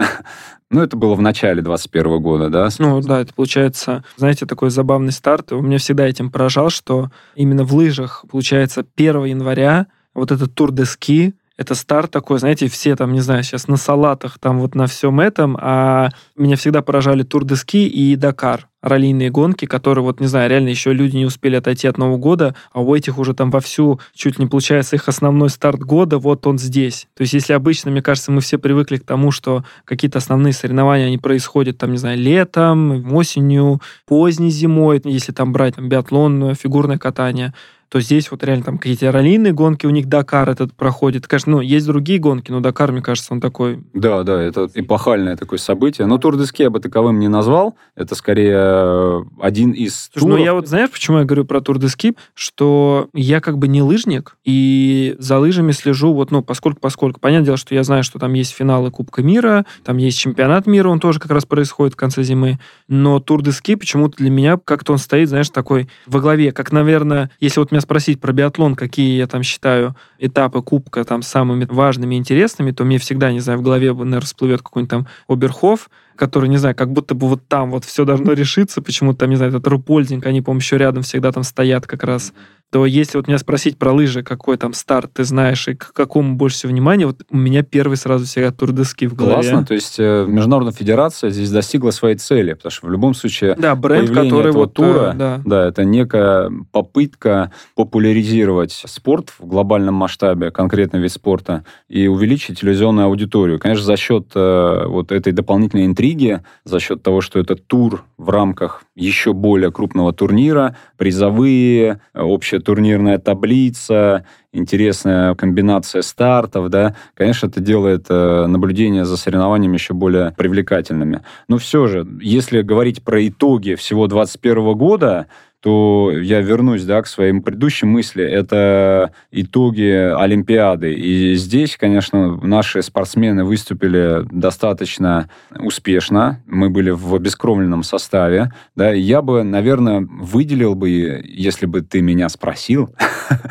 Ну, 0.72 0.84
это 0.84 0.96
было 0.96 1.16
в 1.16 1.22
начале 1.24 1.64
21 1.64 2.22
года, 2.22 2.50
да? 2.52 2.70
Ну, 2.78 3.02
да, 3.02 3.22
это 3.22 3.34
получается, 3.34 4.04
знаете, 4.18 4.46
такой 4.46 4.70
забавный 4.70 5.12
старт. 5.12 5.52
У 5.52 5.62
меня 5.62 5.80
всегда 5.80 6.08
этим 6.08 6.30
поражал, 6.30 6.70
что 6.70 7.10
именно 7.34 7.64
в 7.64 7.74
лыжах, 7.74 8.24
получается, 8.30 8.86
1 8.96 9.24
января 9.24 9.88
вот 10.14 10.32
этот 10.32 10.54
тур 10.54 10.72
де 10.72 10.86
ски, 10.86 11.34
это 11.60 11.76
старт 11.76 12.10
такой, 12.12 12.40
знаете, 12.40 12.70
все 12.70 12.96
там, 12.96 13.12
не 13.12 13.20
знаю, 13.20 13.44
сейчас 13.44 13.68
на 13.68 13.76
салатах, 13.76 14.40
там 14.40 14.60
вот 14.60 14.76
на 14.76 14.86
всем 14.86 15.20
этом, 15.20 15.58
а 15.60 16.10
меня 16.38 16.56
всегда 16.56 16.82
поражали 16.82 17.24
Тур 17.24 17.44
де 17.44 17.58
Ски 17.58 17.86
и 17.86 18.16
Дакар 18.16 18.69
раллийные 18.82 19.30
гонки, 19.30 19.66
которые, 19.66 20.04
вот, 20.04 20.20
не 20.20 20.28
знаю, 20.28 20.50
реально 20.50 20.70
еще 20.70 20.94
люди 20.94 21.18
не 21.18 21.26
успели 21.26 21.56
отойти 21.56 21.88
от 21.88 21.98
Нового 21.98 22.18
года, 22.18 22.56
а 22.72 22.82
у 22.82 22.96
этих 22.96 23.18
уже 23.18 23.34
там 23.34 23.52
вовсю 23.52 24.00
чуть 24.14 24.40
не 24.40 24.48
получается 24.48 24.96
их 24.96 25.08
основной 25.08 25.50
старт 25.50 25.80
года, 25.80 26.18
вот 26.18 26.48
он 26.48 26.58
здесь. 26.58 27.08
То 27.16 27.22
есть 27.22 27.34
если 27.34 27.54
обычно, 27.54 27.92
мне 27.92 28.02
кажется, 28.02 28.32
мы 28.32 28.42
все 28.42 28.58
привыкли 28.58 28.98
к 28.98 29.04
тому, 29.04 29.32
что 29.32 29.64
какие-то 29.86 30.20
основные 30.20 30.54
соревнования, 30.54 31.08
они 31.08 31.18
происходят 31.18 31.78
там, 31.78 31.92
не 31.92 31.98
знаю, 31.98 32.18
летом, 32.18 33.14
осенью, 33.14 33.82
поздней 34.06 34.50
зимой, 34.50 35.02
если 35.04 35.32
там 35.32 35.52
брать 35.52 35.76
там, 35.76 35.90
биатлон, 35.90 36.56
фигурное 36.56 36.98
катание, 36.98 37.54
то 37.90 38.00
здесь 38.00 38.30
вот 38.30 38.44
реально 38.44 38.64
там 38.64 38.78
какие-то 38.78 39.12
раллийные 39.12 39.52
гонки, 39.52 39.88
у 39.88 39.90
них 39.90 40.08
Дакар 40.08 40.48
этот 40.48 40.74
проходит. 40.74 41.28
Конечно, 41.28 41.54
ну, 41.54 41.62
есть 41.62 41.88
другие 41.88 42.20
гонки, 42.20 42.52
но 42.52 42.60
Дакар, 42.60 42.92
мне 42.92 43.02
кажется, 43.02 43.34
он 43.34 43.42
такой... 43.42 43.84
Да, 43.94 44.22
да, 44.22 44.40
это 44.42 44.70
эпохальное 44.76 45.36
такое 45.36 45.58
событие. 45.58 46.06
Но 46.06 46.20
Тур 46.20 46.38
де 46.38 46.46
Ски 46.46 46.64
я 46.64 46.70
бы 46.70 46.80
таковым 46.80 47.20
не 47.20 47.28
назвал. 47.28 47.76
Это 47.96 48.14
скорее 48.14 48.69
э, 48.70 49.24
один 49.42 49.72
из 49.72 50.10
Слушай, 50.14 50.28
ну 50.28 50.38
я 50.38 50.54
вот, 50.54 50.68
знаешь, 50.68 50.90
почему 50.90 51.20
я 51.20 51.26
говорю 51.26 51.46
про 51.46 51.62
Тур 51.62 51.80
де 51.80 51.88
Ски? 51.88 52.16
Что 52.34 53.10
я 53.14 53.42
как 53.42 53.58
бы 53.58 53.68
не 53.68 53.82
лыжник, 53.82 54.38
и 54.44 55.16
за 55.20 55.40
лыжами 55.40 55.72
слежу 55.72 56.14
вот, 56.14 56.32
ну, 56.32 56.42
поскольку, 56.42 56.80
поскольку. 56.80 57.20
Понятное 57.20 57.46
дело, 57.46 57.58
что 57.58 57.76
я 57.76 57.84
знаю, 57.84 58.04
что 58.04 58.20
там 58.20 58.34
есть 58.34 58.52
финалы 58.52 58.92
Кубка 58.92 59.22
мира, 59.22 59.66
там 59.84 59.98
есть 59.98 60.20
чемпионат 60.20 60.68
мира, 60.68 60.90
он 60.90 61.00
тоже 61.00 61.20
как 61.20 61.32
раз 61.32 61.46
происходит 61.46 61.94
в 61.94 61.98
конце 61.98 62.24
зимы. 62.24 62.60
Но 62.88 63.20
Тур 63.20 63.42
де 63.42 63.52
Ски 63.52 63.76
почему-то 63.76 64.18
для 64.18 64.30
меня 64.30 64.58
как-то 64.58 64.94
он 64.94 64.98
стоит, 64.98 65.30
знаешь, 65.30 65.50
такой 65.50 65.90
во 66.06 66.20
главе. 66.20 66.52
Как, 66.52 66.72
наверное, 66.72 67.32
если 67.40 67.60
вот 67.60 67.72
меня 67.72 67.82
спросить 67.82 68.20
про 68.20 68.32
биатлон, 68.34 68.76
какие 68.76 69.18
я 69.18 69.28
там 69.28 69.44
считаю 69.44 69.96
этапы 70.20 70.62
кубка 70.62 71.04
там 71.04 71.22
самыми 71.22 71.66
важными 71.70 72.16
и 72.16 72.18
интересными, 72.18 72.72
то 72.72 72.84
мне 72.84 72.98
всегда, 72.98 73.32
не 73.32 73.40
знаю, 73.40 73.60
в 73.60 73.62
голове, 73.62 73.94
наверное, 73.94 74.22
всплывет 74.22 74.62
какой-нибудь 74.62 74.90
там 74.90 75.08
Оберхоф, 75.28 75.90
который, 76.20 76.50
не 76.50 76.58
знаю, 76.58 76.76
как 76.76 76.92
будто 76.92 77.16
бы 77.16 77.28
вот 77.28 77.48
там 77.48 77.72
вот 77.72 77.86
все 77.86 78.04
должно 78.04 78.34
решиться, 78.34 78.82
почему-то 78.82 79.20
там, 79.20 79.30
не 79.30 79.38
знаю, 79.38 79.52
этот 79.52 79.66
Рупольдинг, 79.68 80.26
они, 80.26 80.42
по-моему, 80.42 80.60
еще 80.60 80.78
рядом 80.78 81.02
всегда 81.02 81.32
там 81.32 81.44
стоят 81.44 81.88
как 81.88 82.04
раз. 82.04 82.34
То 82.72 82.86
если 82.86 83.18
вот 83.18 83.28
меня 83.28 83.40
спросить 83.40 83.78
про 83.78 83.92
лыжи, 83.92 84.22
какой 84.22 84.58
там 84.58 84.74
старт 84.74 85.12
ты 85.14 85.24
знаешь 85.24 85.68
и 85.68 85.74
к 85.74 85.92
какому 85.92 86.36
больше 86.36 86.58
всего 86.58 86.72
внимания, 86.72 87.08
вот 87.08 87.22
у 87.30 87.38
меня 87.38 87.64
первый 87.64 87.98
сразу 87.98 88.26
всегда 88.26 88.52
тур 88.52 88.72
дески 88.72 89.06
в 89.08 89.16
голове. 89.16 89.36
Классно, 89.36 89.66
то 89.66 89.74
есть 89.74 90.00
э, 90.00 90.26
Международная 90.28 90.74
Федерация 90.74 91.32
здесь 91.32 91.50
достигла 91.50 91.90
своей 91.90 92.16
цели, 92.16 92.54
потому 92.54 92.72
что 92.72 92.86
в 92.86 92.92
любом 92.92 93.16
случае 93.16 93.56
да, 93.56 93.76
бренд, 93.76 94.10
который 94.10 94.50
этого 94.50 94.64
вот, 94.64 94.74
тура, 94.74 95.12
э, 95.14 95.18
да. 95.18 95.42
да, 95.44 95.68
это 95.68 95.84
некая 95.84 96.52
попытка 96.72 97.52
популяризировать 97.76 98.84
спорт 98.86 99.34
в 99.40 99.48
глобальном 99.48 99.96
масштабе, 99.96 100.52
конкретный 100.52 101.00
вид 101.00 101.12
спорта, 101.12 101.66
и 101.88 102.08
увеличить 102.08 102.60
телевизионную 102.60 103.08
аудиторию. 103.08 103.58
Конечно, 103.58 103.84
за 103.84 103.98
счет 103.98 104.32
э, 104.36 104.84
вот 104.86 105.12
этой 105.12 105.34
дополнительной 105.34 105.88
интриги, 105.88 106.42
за 106.66 106.80
счет 106.80 107.02
того, 107.02 107.22
что 107.22 107.40
это 107.40 107.56
тур 107.56 108.04
в 108.18 108.30
рамках 108.30 108.84
еще 108.96 109.34
более 109.34 109.72
крупного 109.72 110.14
турнира, 110.14 110.76
призовые, 110.98 112.02
общая 112.14 112.59
турнирная 112.60 113.18
таблица, 113.18 114.26
интересная 114.52 115.36
комбинация 115.36 116.02
стартов, 116.02 116.70
да, 116.70 116.96
конечно, 117.14 117.48
это 117.48 117.60
делает 117.60 118.06
э, 118.10 118.46
наблюдение 118.48 119.06
за 119.06 119.18
соревнованиями 119.18 119.76
еще 119.76 119.94
более 119.94 120.34
привлекательными. 120.38 121.22
Но 121.48 121.58
все 121.58 121.88
же, 121.88 122.08
если 122.22 122.62
говорить 122.62 123.04
про 123.04 123.28
итоги 123.28 123.76
всего 123.76 124.08
2021 124.08 124.78
года, 124.78 125.28
то 125.62 126.12
я 126.14 126.42
вернусь 126.42 126.84
да, 126.84 127.02
к 127.02 127.08
своим 127.08 127.42
предыдущим 127.42 127.90
мысли. 127.90 128.24
Это 128.24 129.12
итоги 129.32 130.14
Олимпиады. 130.18 130.94
И 130.94 131.36
здесь, 131.36 131.76
конечно, 131.78 132.38
наши 132.38 132.82
спортсмены 132.82 133.44
выступили 133.44 134.26
достаточно 134.32 135.30
успешно. 135.60 136.42
Мы 136.46 136.70
были 136.70 136.92
в 136.92 137.14
обескровленном 137.14 137.84
составе. 137.84 138.54
Да, 138.76 138.94
и 138.94 139.02
я 139.02 139.22
бы, 139.22 139.44
наверное, 139.44 140.08
выделил 140.10 140.76
бы, 140.76 140.90
если 140.90 141.66
бы 141.66 141.82
ты 141.82 142.02
меня 142.02 142.30
спросил... 142.30 142.96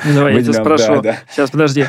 Ну, 0.05 0.15
давай, 0.15 0.35
я 0.35 0.43
тебя 0.43 0.53
спрошу. 0.55 1.03
Сейчас, 1.31 1.51
подожди. 1.51 1.85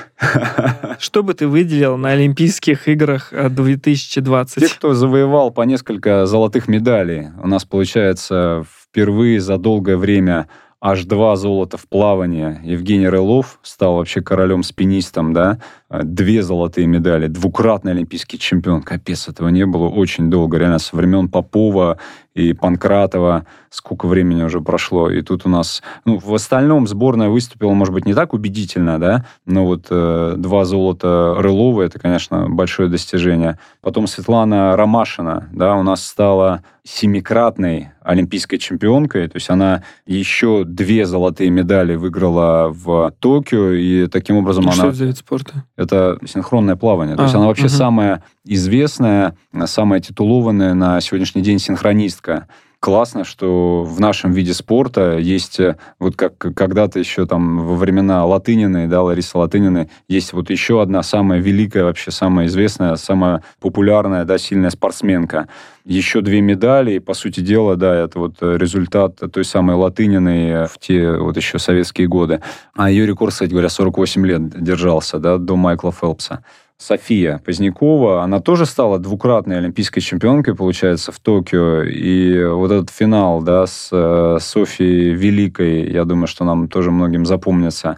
Что 1.00 1.24
бы 1.24 1.34
ты 1.34 1.48
выделил 1.48 1.98
на 1.98 2.10
Олимпийских 2.10 2.88
играх 2.88 3.34
2020? 3.34 4.64
Те, 4.64 4.76
кто 4.76 4.94
завоевал 4.94 5.52
по 5.52 5.62
несколько 5.64 6.26
золотых 6.26 6.68
медалей. 6.68 7.30
У 7.42 7.48
нас, 7.48 7.66
получается, 7.66 8.66
в 8.70 8.79
впервые 8.90 9.40
за 9.40 9.58
долгое 9.58 9.98
время 9.98 10.50
аж 10.82 11.04
два 11.06 11.36
золота 11.36 11.78
в 11.78 11.88
плавании. 11.88 12.60
Евгений 12.64 13.08
Рылов 13.08 13.60
стал 13.64 13.96
вообще 13.96 14.22
королем-спинистом, 14.22 15.34
да, 15.34 15.60
две 15.90 16.44
золотые 16.44 16.88
медали, 16.88 17.28
двукратный 17.28 17.94
олимпийский 17.94 18.38
чемпион. 18.38 18.82
Капец, 18.82 19.28
этого 19.28 19.50
не 19.50 19.66
было 19.66 19.88
очень 19.88 20.30
долго, 20.30 20.58
реально, 20.58 20.80
со 20.80 20.96
времен 20.96 21.30
Попова 21.30 21.98
и 22.36 22.54
Панкратова, 22.54 23.46
сколько 23.70 24.08
времени 24.08 24.44
уже 24.44 24.62
прошло. 24.62 25.10
И 25.10 25.22
тут 25.22 25.46
у 25.46 25.50
нас, 25.50 25.82
ну, 26.06 26.18
в 26.18 26.34
остальном 26.34 26.88
сборная 26.88 27.30
выступила, 27.30 27.74
может 27.74 27.94
быть, 27.94 28.06
не 28.06 28.14
так 28.14 28.34
убедительно, 28.34 29.00
да, 29.00 29.26
но 29.46 29.66
вот 29.66 29.88
э, 29.90 30.36
два 30.38 30.66
золота 30.66 31.36
Рылова, 31.38 31.82
это, 31.82 32.00
конечно, 32.00 32.50
большое 32.50 32.88
достижение. 32.88 33.60
Потом 33.82 34.08
Светлана 34.08 34.76
Ромашина, 34.78 35.50
да, 35.52 35.76
у 35.76 35.84
нас 35.84 36.06
стала 36.06 36.64
семикратной 36.84 37.90
олимпийской 38.02 38.58
чемпионкой, 38.58 39.28
то 39.28 39.36
есть 39.36 39.50
она 39.50 39.84
еще 40.08 40.64
две 40.64 41.06
золотые 41.06 41.52
медали 41.52 41.96
выиграла 41.96 42.70
в 42.70 43.14
Токио, 43.20 43.72
и 43.72 44.08
таким 44.08 44.38
образом 44.38 44.64
и 44.64 44.68
она... 44.68 44.76
Что 44.76 44.92
за 44.92 45.06
вид 45.06 45.18
спорта? 45.18 45.66
Это 45.80 46.20
синхронное 46.28 46.76
плавание. 46.76 47.16
То 47.16 47.22
а, 47.22 47.26
есть 47.26 47.36
она 47.36 47.48
вообще 47.48 47.68
угу. 47.68 47.72
самая 47.72 48.24
известная, 48.44 49.38
самая 49.66 50.02
титулованная 50.02 50.74
на 50.74 51.00
сегодняшний 51.00 51.42
день 51.42 51.58
синхронистка 51.58 52.48
классно, 52.80 53.24
что 53.24 53.84
в 53.84 54.00
нашем 54.00 54.32
виде 54.32 54.54
спорта 54.54 55.18
есть, 55.18 55.60
э, 55.60 55.78
вот 56.00 56.16
как 56.16 56.38
когда-то 56.38 57.00
еще 57.00 57.26
там 57.26 57.66
во 57.66 57.76
времена 57.76 58.26
Латынины, 58.26 58.88
да, 58.88 59.02
Лариса 59.02 59.38
Латынины, 59.38 59.90
есть 60.08 60.34
вот 60.34 60.50
еще 60.50 60.82
одна 60.82 61.04
самая 61.04 61.40
великая, 61.40 61.84
вообще 61.84 62.12
самая 62.12 62.48
известная, 62.48 62.96
самая 62.96 63.44
популярная, 63.60 64.26
да, 64.26 64.38
сильная 64.38 64.70
спортсменка. 64.70 65.48
Еще 65.86 66.22
две 66.22 66.42
медали, 66.42 66.94
и, 66.94 67.00
по 67.00 67.14
сути 67.14 67.40
дела, 67.40 67.76
да, 67.76 67.96
это 67.96 68.20
вот 68.20 68.36
результат 68.42 69.20
той 69.32 69.44
самой 69.44 69.76
Латынины 69.76 70.68
в 70.68 70.78
те 70.80 71.12
вот 71.12 71.36
еще 71.36 71.60
советские 71.60 72.08
годы. 72.08 72.42
А 72.76 72.90
ее 72.90 73.06
рекорд, 73.06 73.34
кстати 73.34 73.52
говоря, 73.52 73.70
48 73.70 74.26
лет 74.26 74.64
держался, 74.64 75.20
да, 75.20 75.38
до 75.38 75.56
Майкла 75.56 75.92
Фелпса. 75.92 76.44
София 76.80 77.42
Позднякова, 77.46 78.24
она 78.24 78.40
тоже 78.40 78.66
стала 78.66 79.00
двукратной 79.00 79.58
олимпийской 79.58 80.00
чемпионкой, 80.00 80.56
получается, 80.56 81.12
в 81.12 81.20
Токио. 81.20 81.84
И 81.84 82.46
вот 82.46 82.72
этот 82.72 82.90
финал, 82.90 83.42
да, 83.42 83.68
с 83.68 83.90
э, 83.92 84.38
Софией 84.40 85.14
Великой, 85.14 85.92
я 85.92 86.06
думаю, 86.06 86.28
что 86.28 86.46
нам 86.46 86.70
тоже 86.70 86.90
многим 86.90 87.26
запомнится. 87.26 87.98